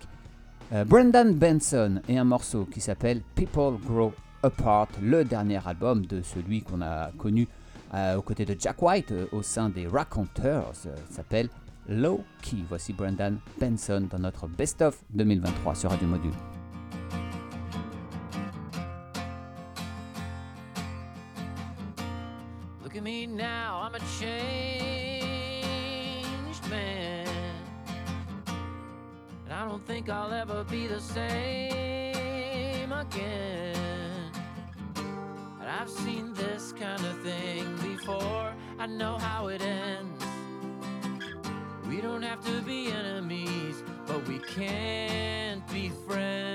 euh, 0.73 0.85
Brendan 0.85 1.35
Benson 1.35 2.01
et 2.09 2.17
un 2.17 2.25
morceau 2.25 2.65
qui 2.65 2.81
s'appelle 2.81 3.23
People 3.35 3.79
Grow 3.85 4.13
Apart, 4.45 4.89
le 5.03 5.25
dernier 5.25 5.59
album 5.67 6.07
de 6.07 6.23
celui 6.23 6.63
qu'on 6.63 6.81
a 6.81 7.11
connu 7.19 7.49
euh, 7.95 8.17
aux 8.17 8.23
côtés 8.23 8.45
de 8.45 8.55
Jack 8.59 8.81
White 8.81 9.13
au 9.33 9.43
sein 9.43 9.69
des 9.69 9.89
Raconteurs, 9.89 10.73
s'appelle 11.11 11.49
Low 11.89 12.25
Key. 12.43 12.65
Voici 12.69 12.93
Brendan 12.93 13.39
Benson 13.59 14.09
dans 14.11 14.19
notre 14.19 14.47
Best 14.47 14.83
of 14.83 15.03
2023 15.17 15.75
sur 15.75 15.91
Radio 15.91 16.09
Module. 16.09 16.33
Look 22.83 22.97
at 22.97 23.03
me 23.03 23.27
now, 23.27 23.81
I'm 23.83 23.95
a 23.95 24.01
changed 24.21 24.35
man. 26.71 27.27
And 29.45 29.53
I 29.53 29.69
don't 29.69 29.85
think 29.87 30.09
I'll 30.09 30.33
ever 30.33 30.65
be 30.65 30.87
the 30.87 31.01
same 31.01 32.93
again. 32.93 33.75
I've 35.85 35.91
seen 35.91 36.33
this 36.33 36.73
kind 36.73 37.05
of 37.05 37.21
thing 37.23 37.67
before, 37.77 38.55
I 38.79 38.87
know 38.87 39.19
how 39.19 39.49
it 39.49 39.61
ends. 39.61 40.34
have 42.35 42.45
to 42.45 42.61
be 42.63 42.89
enemies, 42.89 43.85
but 44.09 44.27
we 44.27 44.41
can't 44.41 45.65
be 45.69 45.89
friends. 46.05 46.54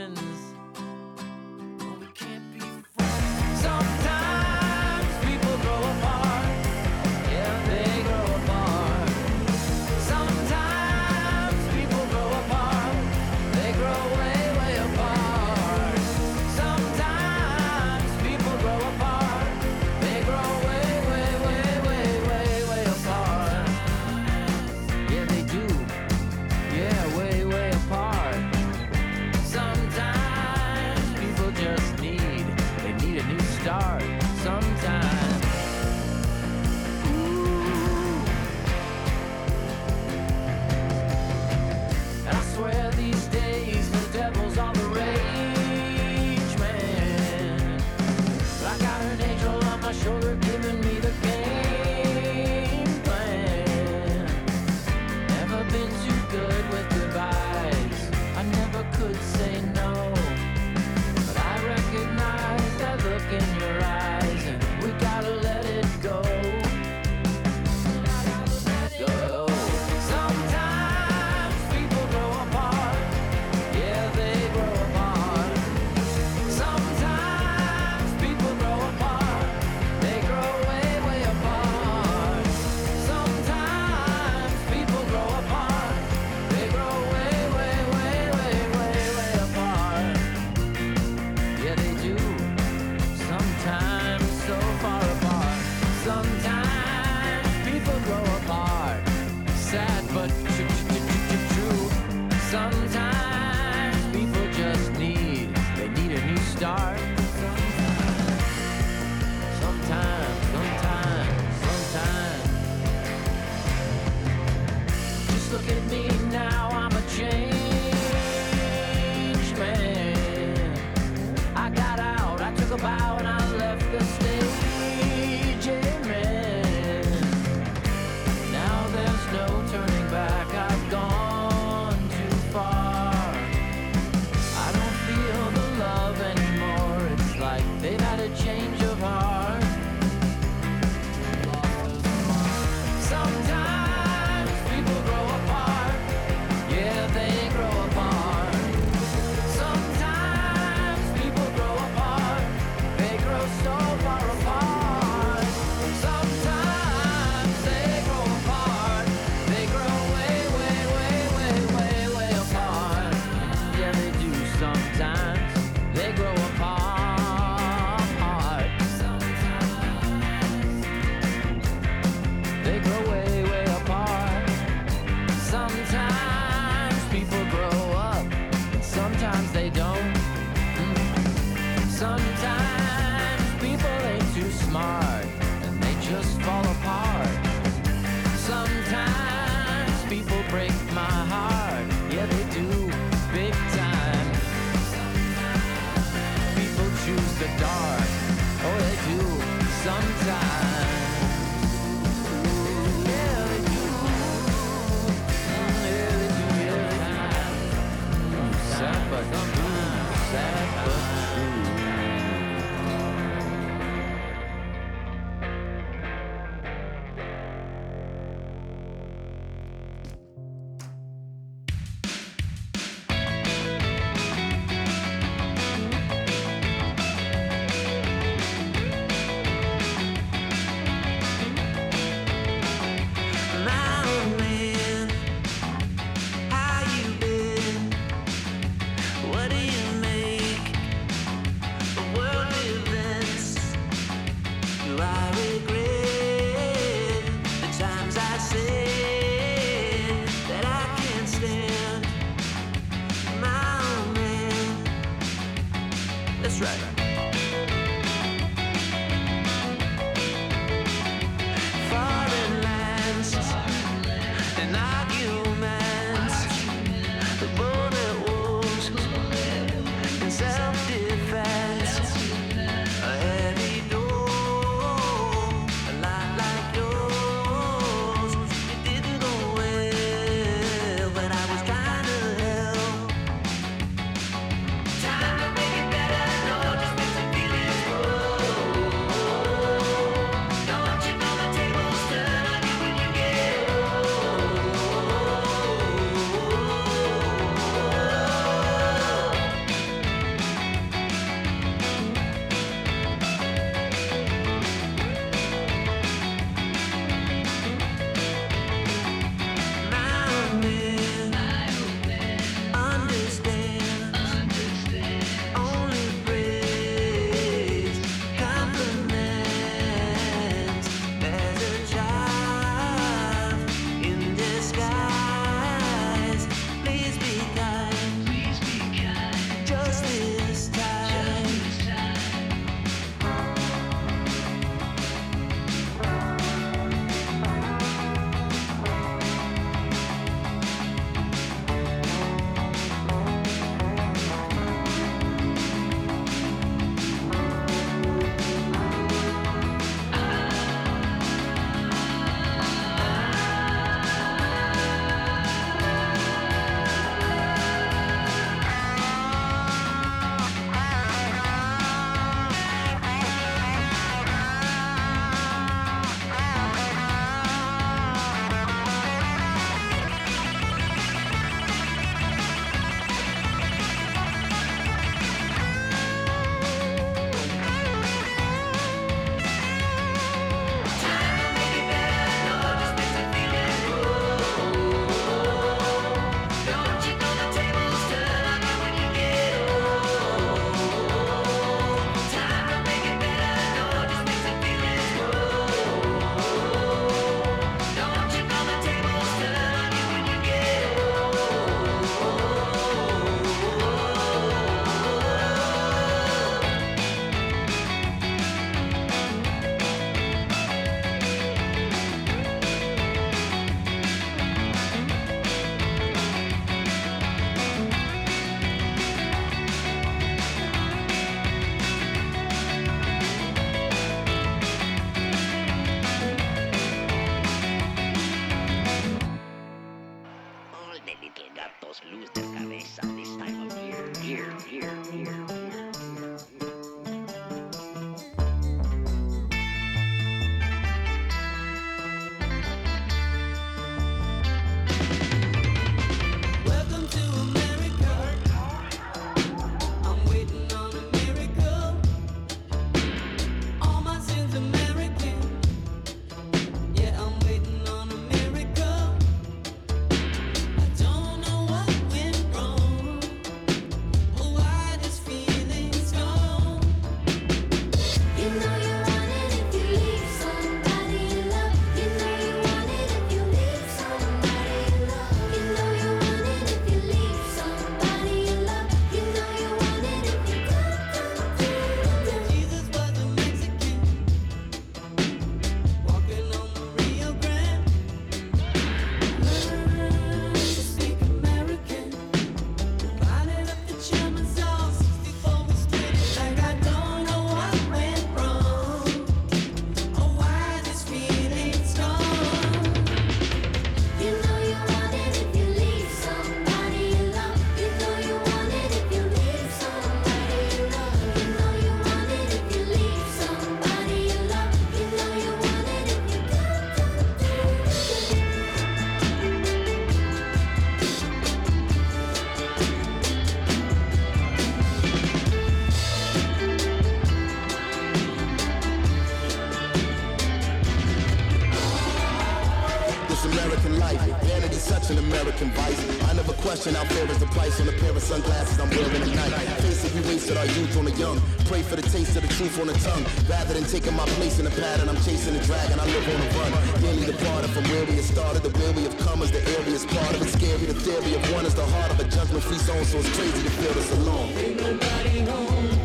The 542.59 542.81
on 542.81 542.87
the 542.87 542.93
tongue. 542.99 543.23
Rather 543.47 543.73
than 543.73 543.85
taking 543.85 544.15
my 544.15 544.25
place 544.35 544.59
in 544.59 544.65
the 544.65 544.71
pattern, 544.71 545.07
I'm 545.07 545.15
chasing 545.17 545.53
the 545.53 545.63
dragon. 545.63 545.99
I 545.99 546.05
live 546.05 546.27
on 546.27 546.39
the 546.43 546.49
run. 546.59 547.01
Nearly 547.01 547.25
departed 547.25 547.71
from 547.71 547.83
where 547.85 548.05
we 548.05 548.15
had 548.15 548.25
started. 548.25 548.63
The 548.63 548.69
where 548.79 548.93
we 548.93 549.03
have 549.03 549.17
come 549.19 549.41
is 549.41 549.51
the 549.51 549.63
area's 549.79 550.05
part 550.05 550.35
of 550.35 550.41
it. 550.41 550.49
Scary, 550.49 550.85
the 550.85 550.93
theory 550.93 551.35
of 551.35 551.53
one 551.53 551.65
is 551.65 551.75
the 551.75 551.85
heart 551.85 552.11
of 552.11 552.19
a 552.19 552.25
judgment-free 552.25 552.79
zone. 552.79 553.05
So 553.05 553.19
it's 553.19 553.29
crazy 553.37 553.63
to 553.63 553.69
feel 553.69 553.93
this 553.93 554.11
alone. 554.11 554.49
You 554.57 555.98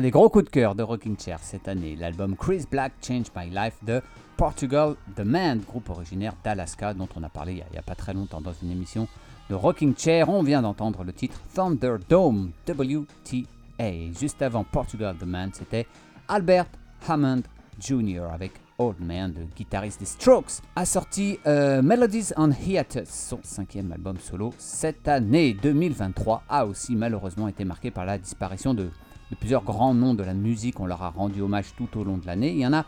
L'un 0.00 0.04
des 0.04 0.10
gros 0.12 0.30
coups 0.30 0.46
de 0.46 0.50
cœur 0.50 0.74
de 0.74 0.82
Rocking 0.82 1.14
Chair 1.20 1.38
cette 1.42 1.68
année, 1.68 1.94
l'album 1.94 2.34
Chris 2.34 2.64
Black 2.70 2.94
Change 3.06 3.26
My 3.36 3.50
Life 3.50 3.76
de 3.82 4.00
Portugal 4.38 4.94
The 5.14 5.20
Man, 5.20 5.58
groupe 5.58 5.90
originaire 5.90 6.32
d'Alaska 6.42 6.94
dont 6.94 7.08
on 7.16 7.22
a 7.22 7.28
parlé 7.28 7.52
il 7.52 7.72
n'y 7.72 7.76
a, 7.76 7.82
pas 7.82 7.94
très 7.94 8.14
longtemps 8.14 8.40
dans 8.40 8.54
une 8.62 8.70
émission 8.70 9.08
de 9.50 9.54
Rocking 9.54 9.94
Chair. 9.94 10.30
On 10.30 10.42
vient 10.42 10.62
d'entendre 10.62 11.04
le 11.04 11.12
titre 11.12 11.38
Thunderdome 11.52 12.52
WTA. 12.66 14.12
Juste 14.18 14.40
avant 14.40 14.64
Portugal 14.64 15.16
The 15.20 15.26
Man, 15.26 15.50
c'était 15.52 15.86
Albert 16.28 16.68
Hammond 17.06 17.42
Jr. 17.78 18.22
avec 18.32 18.52
Old 18.78 19.00
Man, 19.00 19.34
le 19.36 19.44
guitariste 19.54 20.00
des 20.00 20.06
Strokes, 20.06 20.62
a 20.76 20.86
sorti 20.86 21.38
euh, 21.46 21.82
Melodies 21.82 22.30
on 22.38 22.50
Hiatus, 22.52 23.06
son 23.06 23.40
cinquième 23.42 23.92
album 23.92 24.16
solo 24.16 24.54
cette 24.56 25.08
année. 25.08 25.52
2023 25.52 26.44
a 26.48 26.64
aussi 26.64 26.96
malheureusement 26.96 27.48
été 27.48 27.66
marqué 27.66 27.90
par 27.90 28.06
la 28.06 28.16
disparition 28.16 28.72
de, 28.72 28.88
de 29.30 29.36
plusieurs 29.36 29.62
grands 29.62 29.94
noms 29.94 30.14
de 30.14 30.22
la 30.22 30.34
musique. 30.34 30.80
On 30.80 30.86
leur 30.86 31.02
a 31.02 31.10
rendu 31.10 31.40
hommage 31.40 31.74
tout 31.76 31.88
au 31.98 32.04
long 32.04 32.18
de 32.18 32.26
l'année. 32.26 32.52
Il 32.52 32.58
y 32.58 32.66
en 32.66 32.72
a 32.72 32.84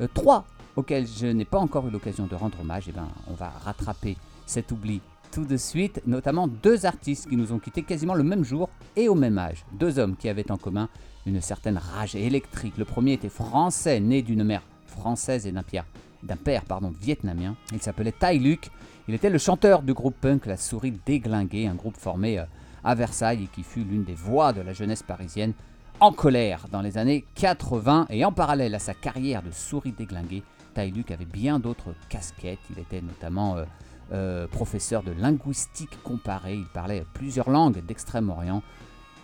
euh, 0.00 0.08
trois 0.12 0.44
auxquels 0.76 1.06
je 1.06 1.26
n'ai 1.26 1.44
pas 1.44 1.58
encore 1.58 1.86
eu 1.86 1.90
l'occasion 1.90 2.26
de 2.26 2.34
rendre 2.34 2.60
hommage. 2.60 2.88
Et 2.88 2.92
ben, 2.92 3.08
on 3.28 3.34
va 3.34 3.50
rattraper 3.50 4.16
cet 4.46 4.72
oubli 4.72 5.00
tout 5.30 5.44
de 5.44 5.56
suite, 5.56 6.00
notamment 6.06 6.46
deux 6.46 6.86
artistes 6.86 7.28
qui 7.28 7.36
nous 7.36 7.52
ont 7.52 7.58
quittés 7.58 7.82
quasiment 7.82 8.14
le 8.14 8.22
même 8.22 8.44
jour 8.44 8.68
et 8.94 9.08
au 9.08 9.16
même 9.16 9.36
âge. 9.36 9.64
Deux 9.72 9.98
hommes 9.98 10.16
qui 10.16 10.28
avaient 10.28 10.50
en 10.50 10.56
commun 10.56 10.88
une 11.26 11.40
certaine 11.40 11.78
rage 11.78 12.14
électrique. 12.14 12.78
Le 12.78 12.84
premier 12.84 13.14
était 13.14 13.28
français, 13.28 13.98
né 13.98 14.22
d'une 14.22 14.44
mère 14.44 14.62
française 14.86 15.46
et 15.46 15.52
d'un 15.52 15.62
père, 15.62 15.86
d'un 16.22 16.36
père 16.36 16.62
vietnamien. 17.00 17.56
Il 17.72 17.82
s'appelait 17.82 18.12
Tai 18.12 18.38
Luc. 18.38 18.70
Il 19.08 19.14
était 19.14 19.30
le 19.30 19.38
chanteur 19.38 19.82
du 19.82 19.92
groupe 19.92 20.14
punk 20.20 20.46
La 20.46 20.56
Souris 20.56 20.94
Déglinguée, 21.04 21.66
un 21.66 21.74
groupe 21.74 21.96
formé 21.96 22.38
euh, 22.38 22.44
à 22.84 22.94
Versailles 22.94 23.44
et 23.44 23.46
qui 23.46 23.62
fut 23.62 23.84
l'une 23.84 24.04
des 24.04 24.14
voix 24.14 24.52
de 24.52 24.60
la 24.60 24.72
jeunesse 24.72 25.02
parisienne 25.02 25.54
en 26.00 26.12
colère 26.12 26.66
dans 26.70 26.82
les 26.82 26.98
années 26.98 27.24
80. 27.36 28.06
Et 28.10 28.24
en 28.24 28.32
parallèle 28.32 28.74
à 28.74 28.78
sa 28.78 28.94
carrière 28.94 29.42
de 29.42 29.50
Souris 29.50 29.92
Déglinguée, 29.92 30.42
Tai 30.74 30.90
Luc 30.90 31.10
avait 31.10 31.24
bien 31.24 31.58
d'autres 31.58 31.94
casquettes. 32.08 32.58
Il 32.70 32.78
était 32.78 33.00
notamment 33.00 33.56
euh, 33.56 33.64
euh, 34.12 34.46
professeur 34.48 35.02
de 35.02 35.12
linguistique 35.12 36.02
comparée. 36.02 36.54
Il 36.56 36.66
parlait 36.66 37.04
plusieurs 37.14 37.50
langues 37.50 37.84
d'Extrême-Orient. 37.84 38.62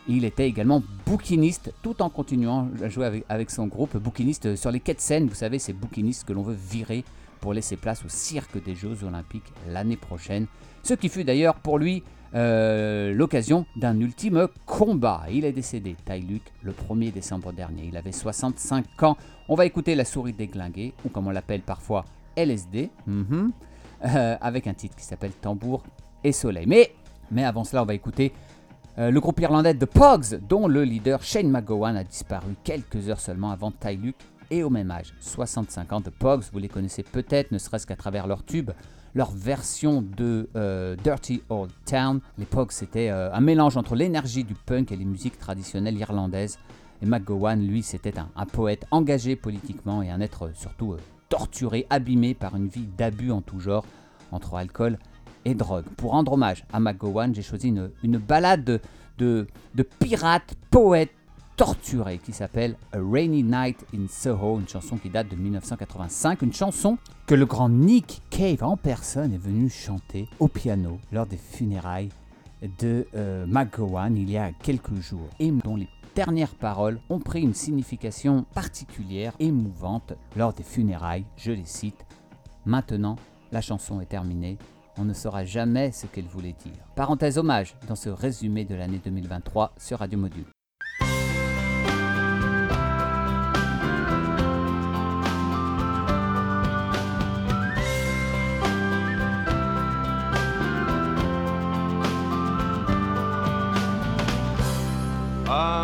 Il 0.09 0.25
était 0.25 0.49
également 0.49 0.83
bouquiniste 1.07 1.73
tout 1.83 2.03
en 2.03 2.09
continuant 2.09 2.69
à 2.83 2.89
jouer 2.89 3.07
avec, 3.07 3.25
avec 3.29 3.51
son 3.51 3.67
groupe. 3.67 3.97
Bouquiniste 3.97 4.57
sur 4.57 4.71
les 4.71 4.81
quais 4.81 4.95
de 4.95 5.01
Seine, 5.01 5.29
vous 5.29 5.35
savez, 5.35 5.59
ces 5.59 5.73
bouquinistes 5.73 6.25
que 6.25 6.33
l'on 6.33 6.43
veut 6.43 6.57
virer 6.57 7.05
pour 7.41 7.53
laisser 7.53 7.77
place 7.77 8.05
au 8.05 8.09
cirque 8.09 8.63
des 8.63 8.75
Jeux 8.75 9.05
Olympiques 9.05 9.53
l'année 9.69 9.97
prochaine. 9.97 10.47
Ce 10.83 10.95
qui 10.95 11.09
fut 11.09 11.25
d'ailleurs 11.25 11.55
pour 11.57 11.79
lui 11.79 12.03
euh, 12.35 13.13
l'occasion 13.13 13.67
d'un 13.77 13.99
ultime 13.99 14.49
combat. 14.67 15.23
Il 15.31 15.45
est 15.45 15.53
décédé, 15.53 15.97
Tai 16.05 16.25
le 16.63 16.73
1er 16.73 17.13
décembre 17.13 17.53
dernier. 17.53 17.87
Il 17.89 17.97
avait 17.97 18.13
65 18.13 19.03
ans. 19.03 19.17
On 19.49 19.55
va 19.55 19.67
écouter 19.67 19.95
La 19.95 20.05
souris 20.05 20.33
déglinguée, 20.33 20.95
ou 21.05 21.09
comme 21.09 21.27
on 21.27 21.31
l'appelle 21.31 21.63
parfois 21.63 22.05
LSD, 22.37 22.91
mhm, 23.07 23.51
euh, 24.05 24.37
avec 24.41 24.67
un 24.67 24.75
titre 24.75 24.97
qui 24.97 25.05
s'appelle 25.05 25.33
Tambour 25.33 25.83
et 26.23 26.33
Soleil. 26.33 26.67
Mais, 26.67 26.93
mais 27.31 27.45
avant 27.45 27.65
cela, 27.65 27.83
on 27.83 27.87
va 27.87 27.95
écouter 27.95 28.33
euh, 28.99 29.11
le 29.11 29.21
groupe 29.21 29.41
irlandais 29.41 29.75
The 29.75 29.87
Pogs, 29.87 30.39
dont 30.49 30.69
le 30.69 30.85
leader 30.85 31.23
Shane 31.23 31.51
McGowan 31.51 31.97
a 31.97 32.05
disparu 32.05 32.55
quelques 32.65 33.09
heures 33.09 33.21
seulement 33.21 33.51
avant 33.51 33.71
Ty 33.71 33.97
Luke 33.97 34.17
et 34.51 34.63
au 34.63 34.71
même 34.71 34.91
âge, 34.91 35.15
65 35.21 35.93
ans. 35.93 36.01
The 36.01 36.11
Pogs, 36.11 36.45
vous 36.53 36.59
les 36.59 36.69
connaissez 36.69 37.03
peut-être, 37.03 37.53
ne 37.53 37.59
serait-ce 37.59 37.87
qu'à 37.87 37.97
travers 37.97 38.27
leur 38.27 38.45
tube, 38.45 38.71
leur 39.15 39.31
version 39.31 40.03
de 40.03 40.49
euh, 40.57 40.97
Dirty 41.03 41.43
Old 41.49 41.71
Town. 41.85 42.21
Pogs, 42.51 42.73
c'était 42.73 43.11
euh, 43.11 43.33
un 43.33 43.41
mélange 43.41 43.77
entre 43.77 43.95
l'énergie 43.95 44.45
du 44.45 44.55
punk 44.55 44.93
et 44.93 44.97
les 44.97 45.05
musiques 45.05 45.39
traditionnelles 45.39 45.97
irlandaises. 45.99 46.59
Et 47.03 47.07
McGowan, 47.07 47.61
lui, 47.67 47.83
c'était 47.83 48.15
un, 48.19 48.47
poète 48.47 48.85
engagé 48.91 49.37
politiquement 49.37 50.03
et 50.03 50.11
un 50.11 50.21
être 50.21 50.47
euh, 50.47 50.51
surtout 50.55 50.97
torturé, 51.29 51.87
abîmé 51.91 52.35
par 52.35 52.57
une 52.57 52.69
vie 52.69 52.89
d'abus 52.99 53.31
en 53.31 53.41
tout 53.41 53.61
genre, 53.61 53.85
entre 54.33 54.55
alcool 54.55 54.99
et 55.45 55.55
drogue. 55.55 55.85
Pour 55.97 56.11
rendre 56.13 56.33
hommage 56.33 56.65
à 56.73 56.81
McGowan, 56.81 57.35
j'ai 57.35 57.43
choisi 57.43 57.69
une, 57.69 57.91
une 58.03 58.19
balade 58.19 58.65
de, 58.65 58.81
de, 59.19 59.47
de 59.75 59.83
pirate, 59.83 60.55
poète, 60.71 61.13
torturé 61.61 62.17
qui 62.17 62.33
s'appelle 62.33 62.75
A 62.93 62.99
Rainy 62.99 63.43
Night 63.43 63.85
in 63.95 64.07
Soho, 64.09 64.59
une 64.59 64.67
chanson 64.67 64.97
qui 64.97 65.11
date 65.11 65.29
de 65.29 65.37
1985, 65.37 66.41
une 66.41 66.55
chanson 66.55 66.97
que 67.27 67.35
le 67.35 67.45
grand 67.45 67.69
Nick 67.69 68.23
Cave 68.31 68.65
en 68.65 68.79
personne 68.79 69.35
est 69.35 69.39
venu 69.39 69.69
chanter 69.69 70.27
au 70.39 70.49
piano 70.49 70.99
lors 71.13 71.27
des 71.27 71.37
funérailles 71.37 72.09
de 72.79 73.07
euh, 73.15 73.45
McGowan 73.47 74.17
il 74.17 74.31
y 74.31 74.39
a 74.39 74.53
quelques 74.63 74.95
jours 75.03 75.29
et 75.39 75.51
dont 75.51 75.77
les 75.77 75.91
dernières 76.15 76.55
paroles 76.55 76.99
ont 77.11 77.19
pris 77.19 77.43
une 77.43 77.53
signification 77.53 78.47
particulière, 78.55 79.35
émouvante 79.39 80.15
lors 80.37 80.55
des 80.55 80.65
funérailles, 80.65 81.27
je 81.37 81.53
les 81.53 81.67
cite. 81.67 82.07
Maintenant, 82.65 83.17
la 83.53 83.61
chanson 83.61 84.01
est 84.01 84.07
terminée, 84.07 84.57
on 84.97 85.05
ne 85.05 85.13
saura 85.13 85.45
jamais 85.45 85.93
ce 85.93 86.07
qu'elle 86.07 86.25
voulait 86.25 86.57
dire. 86.65 86.83
Parenthèse 86.97 87.37
hommage 87.37 87.77
dans 87.87 87.97
ce 87.97 88.09
résumé 88.09 88.65
de 88.65 88.75
l'année 88.75 89.01
2023 89.05 89.75
sur 89.77 89.99
Radio 89.99 90.19
Module. 90.19 90.47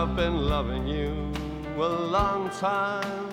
I've 0.08 0.14
been 0.14 0.48
loving 0.48 0.86
you 0.86 1.32
a 1.76 1.88
long 1.88 2.48
time. 2.50 3.28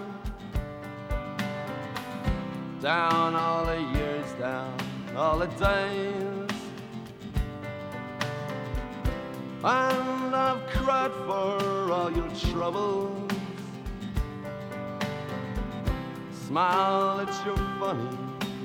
Down 2.81 3.35
all 3.35 3.63
the 3.63 3.79
years, 3.95 4.25
down 4.39 4.75
all 5.15 5.37
the 5.37 5.45
days. 5.45 6.49
And 9.63 10.35
I've 10.35 10.65
cried 10.69 11.11
for 11.27 11.91
all 11.91 12.11
your 12.11 12.29
troubles. 12.51 13.31
Smile 16.47 17.19
at 17.21 17.45
your 17.45 17.57
funny 17.79 18.17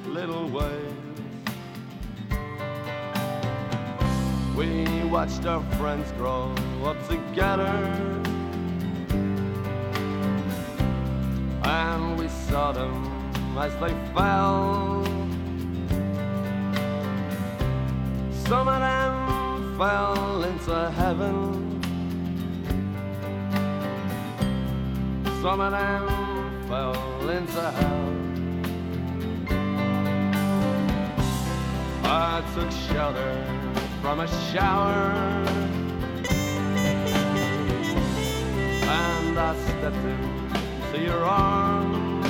little 0.06 0.48
ways. 0.48 1.07
We 4.58 5.04
watched 5.04 5.46
our 5.46 5.62
friends 5.76 6.10
grow 6.16 6.52
up 6.82 6.96
together. 7.06 7.68
And 11.62 12.18
we 12.18 12.26
saw 12.26 12.72
them 12.72 13.04
as 13.56 13.72
they 13.76 13.94
fell. 14.16 15.04
Some 18.48 18.66
of 18.66 18.80
them 18.80 19.78
fell 19.78 20.42
into 20.42 20.90
heaven. 20.90 21.80
Some 25.40 25.60
of 25.60 25.70
them 25.70 26.66
fell 26.66 27.30
into 27.30 27.70
hell. 27.78 28.14
I 32.02 32.42
took 32.56 32.72
shelter 32.72 33.57
from 34.08 34.20
a 34.20 34.28
shower 34.50 35.12
and 38.88 39.38
I 39.38 39.54
stepped 39.54 39.96
into 39.96 41.04
your 41.04 41.22
arms 41.24 42.26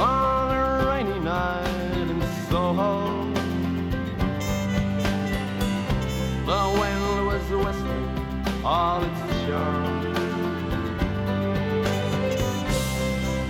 on 0.00 0.56
a 0.56 0.86
rainy 0.88 1.20
night 1.20 2.08
in 2.12 2.22
Soho. 2.48 3.30
The 6.50 6.62
wind 6.80 7.26
was 7.26 7.46
whistling 7.64 8.64
all 8.64 9.02
its 9.04 9.20
charm. 9.44 10.14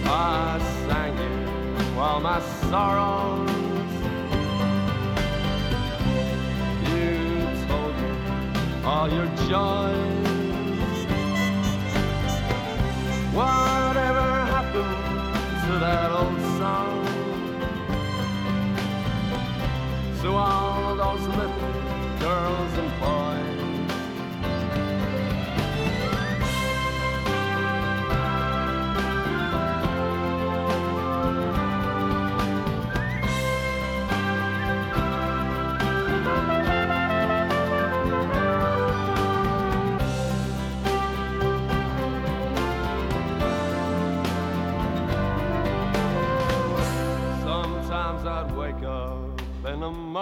I 0.07 0.59
sang 0.89 1.17
you 1.17 1.97
while 1.97 2.19
my 2.19 2.41
sorrows 2.69 3.50
all 9.01 9.09
your 9.09 9.27
joys. 9.49 10.27
Whatever 13.33 14.27
happened 14.55 14.97
to 15.65 15.73
that 15.85 16.11
old 16.21 16.41
song? 16.59 17.07
To 20.21 20.29
all 20.33 20.97
those 20.97 21.27
little 21.29 22.19
girls 22.19 22.73
and 22.79 23.01
boys. 23.01 23.30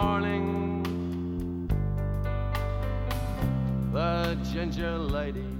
Morning. 0.03 1.66
The 3.92 4.38
ginger 4.51 4.96
lady 4.99 5.51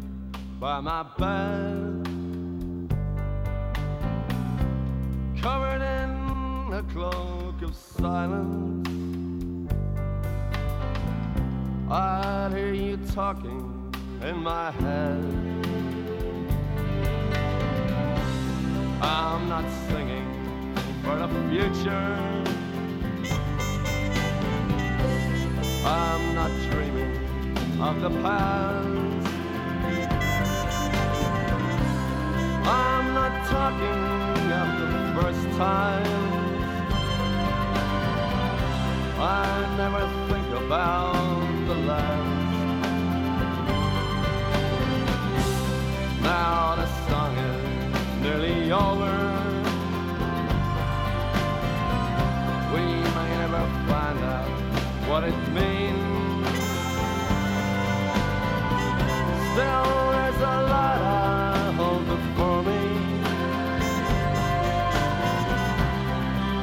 by 0.61 0.80
my 0.80 1.03
bed, 1.18 2.09
covered 5.43 5.82
in 5.99 6.11
a 6.72 6.82
cloak 6.93 7.62
of 7.62 7.74
silence. 7.74 8.89
I'd 11.91 12.53
hear 12.53 12.74
you 12.74 12.97
talking 13.14 13.62
in 14.22 14.36
my 14.43 14.70
head. 14.82 15.24
I'm 19.01 19.49
not 19.49 19.64
singing 19.89 20.28
for 21.03 21.16
the 21.22 21.28
future. 21.51 22.47
I'm 25.85 26.35
not 26.35 26.51
dreaming 26.70 27.12
of 27.81 28.01
the 28.01 28.11
past. 28.22 28.89
I'm 32.66 33.14
not 33.14 33.47
talking 33.47 34.03
of 34.62 34.68
the 34.81 34.91
first 35.20 35.57
time. 35.57 36.39
I 39.20 39.76
never 39.76 40.05
think 40.29 40.49
about 40.64 41.66
the 41.66 41.74
last. 41.74 42.49
Now 46.22 46.74
the 46.76 46.87
song 47.09 47.37
is 47.37 48.22
nearly 48.22 48.72
over. 48.72 49.28
What 55.09 55.24
it 55.24 55.38
means. 55.48 56.46
Still, 59.52 59.90
there's 60.14 60.40
a 60.52 60.56
lot 60.72 61.00
I 61.00 61.72
hold 61.78 62.04
before 62.06 62.62
me. 62.68 62.82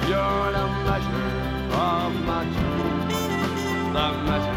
You're 0.10 0.52
the 0.58 0.68
measure 0.88 1.34
of 1.92 2.12
my 2.30 2.44
dreams, 2.56 3.64
the 3.96 4.08
measure 4.30 4.55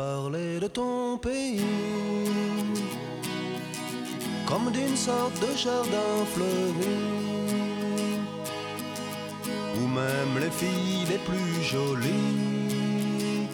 parlait 0.00 0.58
de 0.60 0.68
ton 0.78 1.18
pays. 1.18 1.60
Comme 4.48 4.68
d'une 4.76 4.96
sorte 4.96 5.36
de 5.44 5.50
jardin 5.64 6.12
fleuri. 6.32 7.00
Où 9.78 9.84
même 10.00 10.34
les 10.44 10.54
filles 10.60 11.04
les 11.12 11.22
plus 11.28 11.54
jolies. 11.72 13.48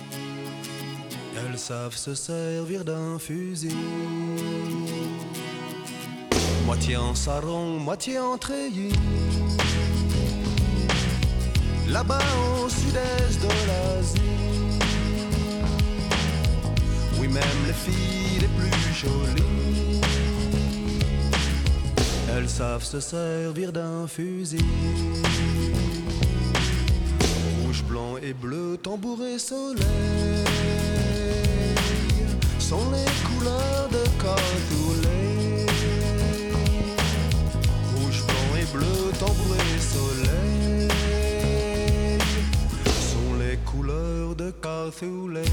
Elles 1.39 1.59
savent 1.59 2.01
se 2.07 2.15
servir 2.15 2.85
d'un 2.85 3.19
fusil. 3.19 3.83
Moitié 6.67 6.97
en 6.97 7.15
sarong, 7.15 7.73
moitié 7.89 8.19
en 8.19 8.37
treillis. 8.39 8.99
Là-bas 11.89 12.29
au 12.61 12.69
sud-est 12.69 13.39
de 13.47 13.53
l'Asie. 13.69 14.36
Même 17.37 17.63
les 17.67 17.79
filles 17.85 18.41
les 18.41 18.53
plus 18.59 18.95
jolies, 18.95 20.01
elles 22.35 22.49
savent 22.49 22.85
se 22.85 23.01
servir 23.01 23.73
d'un 23.73 24.07
fusil. 24.07 24.65
Rouge, 27.59 27.85
blanc 27.89 28.17
et 28.23 28.33
bleu, 28.33 28.79
tambour 28.83 29.19
et 29.23 29.39
soleil 29.39 30.45
sont 32.59 32.91
les 32.97 33.11
couleurs 33.29 33.89
de 33.97 34.03
Catoulay. 34.23 35.67
Rouge, 37.93 38.21
blanc 38.29 38.51
et 38.61 38.69
bleu, 38.75 38.99
tambour 39.21 39.57
et 39.75 39.81
soleil 39.95 40.89
sont 43.13 43.33
les 43.39 43.57
couleurs 43.59 44.35
de 44.35 44.51
Catoulay. 44.63 45.45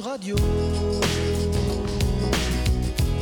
Radio. 0.00 0.36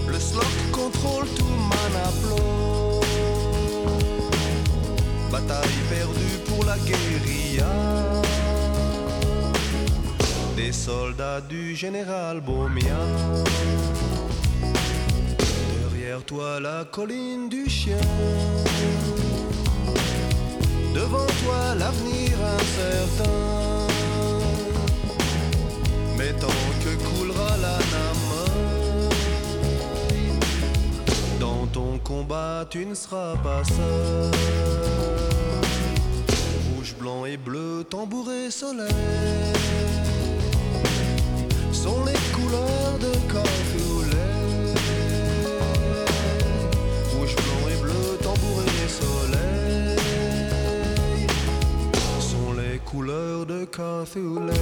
Le 0.08 0.18
slot 0.18 0.42
contrôle 0.72 1.26
tout 1.36 1.44
Manaplo. 1.44 3.00
Bataille 5.30 5.80
perdue 5.88 6.38
pour 6.46 6.64
la 6.64 6.76
guérilla. 6.78 7.66
Des 10.56 10.72
soldats 10.72 11.40
du 11.40 11.74
général 11.74 12.40
Baumia. 12.40 12.98
Derrière 15.90 16.22
toi 16.24 16.60
la 16.60 16.84
colline 16.84 17.48
du 17.48 17.68
chien. 17.68 18.00
Devant 20.94 21.26
toi 21.42 21.74
l'avenir 21.78 22.32
incertain. 22.58 23.65
Tant 26.40 26.70
que 26.82 26.92
coulera 27.08 27.56
la 27.56 27.78
Namaï, 27.92 29.08
dans 31.40 31.66
ton 31.66 31.98
combat 31.98 32.64
tu 32.68 32.84
ne 32.84 32.94
seras 32.94 33.36
pas 33.36 33.62
seul. 33.64 34.30
Rouge, 36.74 36.94
blanc 36.98 37.24
et 37.24 37.36
bleu, 37.36 37.84
tambour 37.88 38.30
et 38.30 38.50
soleil 38.50 38.92
sont 41.72 42.04
les 42.04 42.18
couleurs 42.34 42.98
de 43.00 43.12
Cafoulet. 43.32 44.34
Rouge, 47.12 47.34
blanc 47.36 47.68
et 47.72 47.76
bleu, 47.82 48.18
tambour 48.22 48.62
et 48.62 48.88
soleil 48.88 49.96
sont 52.20 52.52
les 52.60 52.78
couleurs 52.78 53.46
de 53.46 53.64
Cafoulet. 53.64 54.52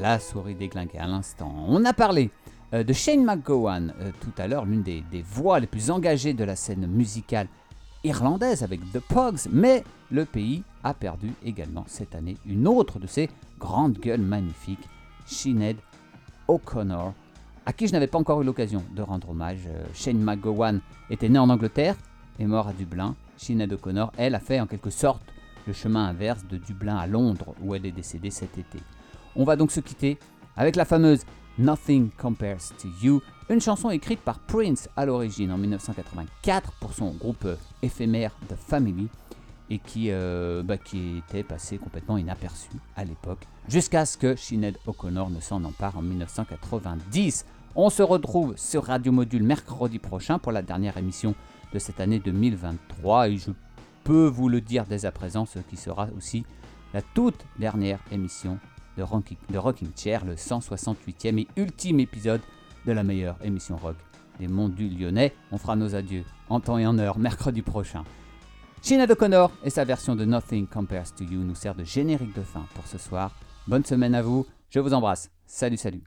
La 0.00 0.18
souris 0.18 0.54
déglinguée 0.54 0.98
à 0.98 1.06
l'instant. 1.06 1.52
On 1.68 1.84
a 1.84 1.92
parlé 1.92 2.30
euh, 2.72 2.84
de 2.84 2.92
Shane 2.92 3.24
McGowan 3.24 3.92
euh, 4.00 4.10
tout 4.20 4.32
à 4.38 4.46
l'heure, 4.46 4.64
l'une 4.64 4.82
des 4.82 5.02
voix 5.22 5.60
les 5.60 5.66
plus 5.66 5.90
engagées 5.90 6.34
de 6.34 6.44
la 6.44 6.56
scène 6.56 6.86
musicale 6.86 7.48
irlandaise 8.04 8.62
avec 8.62 8.80
The 8.92 9.00
Pogs, 9.00 9.48
mais 9.50 9.84
le 10.10 10.24
pays 10.24 10.62
a 10.84 10.94
perdu 10.94 11.32
également 11.44 11.84
cette 11.86 12.14
année 12.14 12.36
une 12.46 12.66
autre 12.66 12.98
de 12.98 13.06
ses 13.06 13.28
grandes 13.58 13.98
gueules 13.98 14.22
magnifiques, 14.22 14.88
Sinead 15.26 15.76
O'Connor, 16.46 17.12
à 17.66 17.72
qui 17.72 17.86
je 17.86 17.92
n'avais 17.92 18.06
pas 18.06 18.18
encore 18.18 18.40
eu 18.40 18.44
l'occasion 18.44 18.82
de 18.94 19.02
rendre 19.02 19.30
hommage. 19.30 19.60
Euh, 19.66 19.84
Shane 19.92 20.18
McGowan 20.18 20.80
était 21.10 21.28
né 21.28 21.38
en 21.38 21.50
Angleterre 21.50 21.96
et 22.38 22.46
mort 22.46 22.68
à 22.68 22.72
Dublin. 22.72 23.14
Sinead 23.36 23.72
O'Connor, 23.72 24.12
elle, 24.16 24.34
a 24.34 24.40
fait 24.40 24.60
en 24.60 24.66
quelque 24.66 24.90
sorte 24.90 25.22
le 25.66 25.72
chemin 25.72 26.06
inverse 26.06 26.46
de 26.46 26.56
Dublin 26.56 26.96
à 26.96 27.06
Londres, 27.06 27.54
où 27.62 27.74
elle 27.74 27.84
est 27.84 27.92
décédée 27.92 28.30
cet 28.30 28.56
été. 28.56 28.78
On 29.36 29.44
va 29.44 29.56
donc 29.56 29.70
se 29.70 29.80
quitter 29.80 30.18
avec 30.56 30.76
la 30.76 30.84
fameuse 30.84 31.24
Nothing 31.58 32.10
Compares 32.16 32.72
to 32.80 32.88
You, 33.02 33.20
une 33.50 33.60
chanson 33.60 33.90
écrite 33.90 34.20
par 34.20 34.38
Prince 34.38 34.88
à 34.96 35.04
l'origine 35.04 35.50
en 35.50 35.58
1984 35.58 36.72
pour 36.78 36.92
son 36.92 37.10
groupe 37.10 37.46
euh, 37.46 37.56
éphémère 37.82 38.32
The 38.48 38.54
Family 38.54 39.08
et 39.68 39.78
qui, 39.78 40.10
euh, 40.10 40.62
bah, 40.62 40.78
qui 40.78 41.18
était 41.18 41.42
passé 41.42 41.78
complètement 41.78 42.16
inaperçu 42.16 42.70
à 42.94 43.04
l'époque, 43.04 43.44
jusqu'à 43.68 44.06
ce 44.06 44.16
que 44.16 44.36
Sinead 44.36 44.78
O'Connor 44.86 45.30
ne 45.30 45.40
s'en 45.40 45.64
empare 45.64 45.98
en 45.98 46.02
1990. 46.02 47.44
On 47.74 47.90
se 47.90 48.02
retrouve 48.02 48.56
sur 48.56 48.84
Radio 48.84 49.10
Module 49.10 49.42
mercredi 49.42 49.98
prochain 49.98 50.38
pour 50.38 50.52
la 50.52 50.62
dernière 50.62 50.96
émission 50.96 51.34
de 51.72 51.78
cette 51.80 51.98
année 51.98 52.20
2023 52.20 53.30
et 53.30 53.36
je 53.36 53.50
peux 54.04 54.26
vous 54.26 54.48
le 54.48 54.60
dire 54.60 54.84
dès 54.86 55.06
à 55.06 55.10
présent, 55.10 55.44
ce 55.44 55.58
qui 55.58 55.76
sera 55.76 56.08
aussi 56.16 56.44
la 56.94 57.02
toute 57.02 57.44
dernière 57.58 57.98
émission 58.12 58.58
de 58.98 59.02
Rocking, 59.04 59.38
de 59.48 59.98
Chair, 59.98 60.24
le 60.24 60.34
168e 60.34 61.38
et 61.38 61.48
ultime 61.56 62.00
épisode 62.00 62.40
de 62.86 62.92
la 62.92 63.02
meilleure 63.02 63.36
émission 63.42 63.76
rock 63.76 63.96
des 64.38 64.48
mondes 64.48 64.74
du 64.74 64.88
Lyonnais. 64.88 65.32
On 65.52 65.58
fera 65.58 65.76
nos 65.76 65.94
adieux 65.94 66.24
en 66.48 66.60
temps 66.60 66.78
et 66.78 66.86
en 66.86 66.98
heure 66.98 67.18
mercredi 67.18 67.62
prochain. 67.62 68.04
Sinead 68.82 69.10
O'Connor 69.10 69.50
et 69.64 69.70
sa 69.70 69.84
version 69.84 70.14
de 70.14 70.24
Nothing 70.24 70.66
Compares 70.66 71.14
to 71.14 71.24
You 71.24 71.42
nous 71.42 71.54
sert 71.54 71.74
de 71.74 71.84
générique 71.84 72.34
de 72.34 72.42
fin 72.42 72.66
pour 72.74 72.86
ce 72.86 72.98
soir. 72.98 73.34
Bonne 73.66 73.84
semaine 73.84 74.14
à 74.14 74.22
vous, 74.22 74.46
je 74.70 74.80
vous 74.80 74.94
embrasse. 74.94 75.30
Salut, 75.46 75.76
salut. 75.76 76.02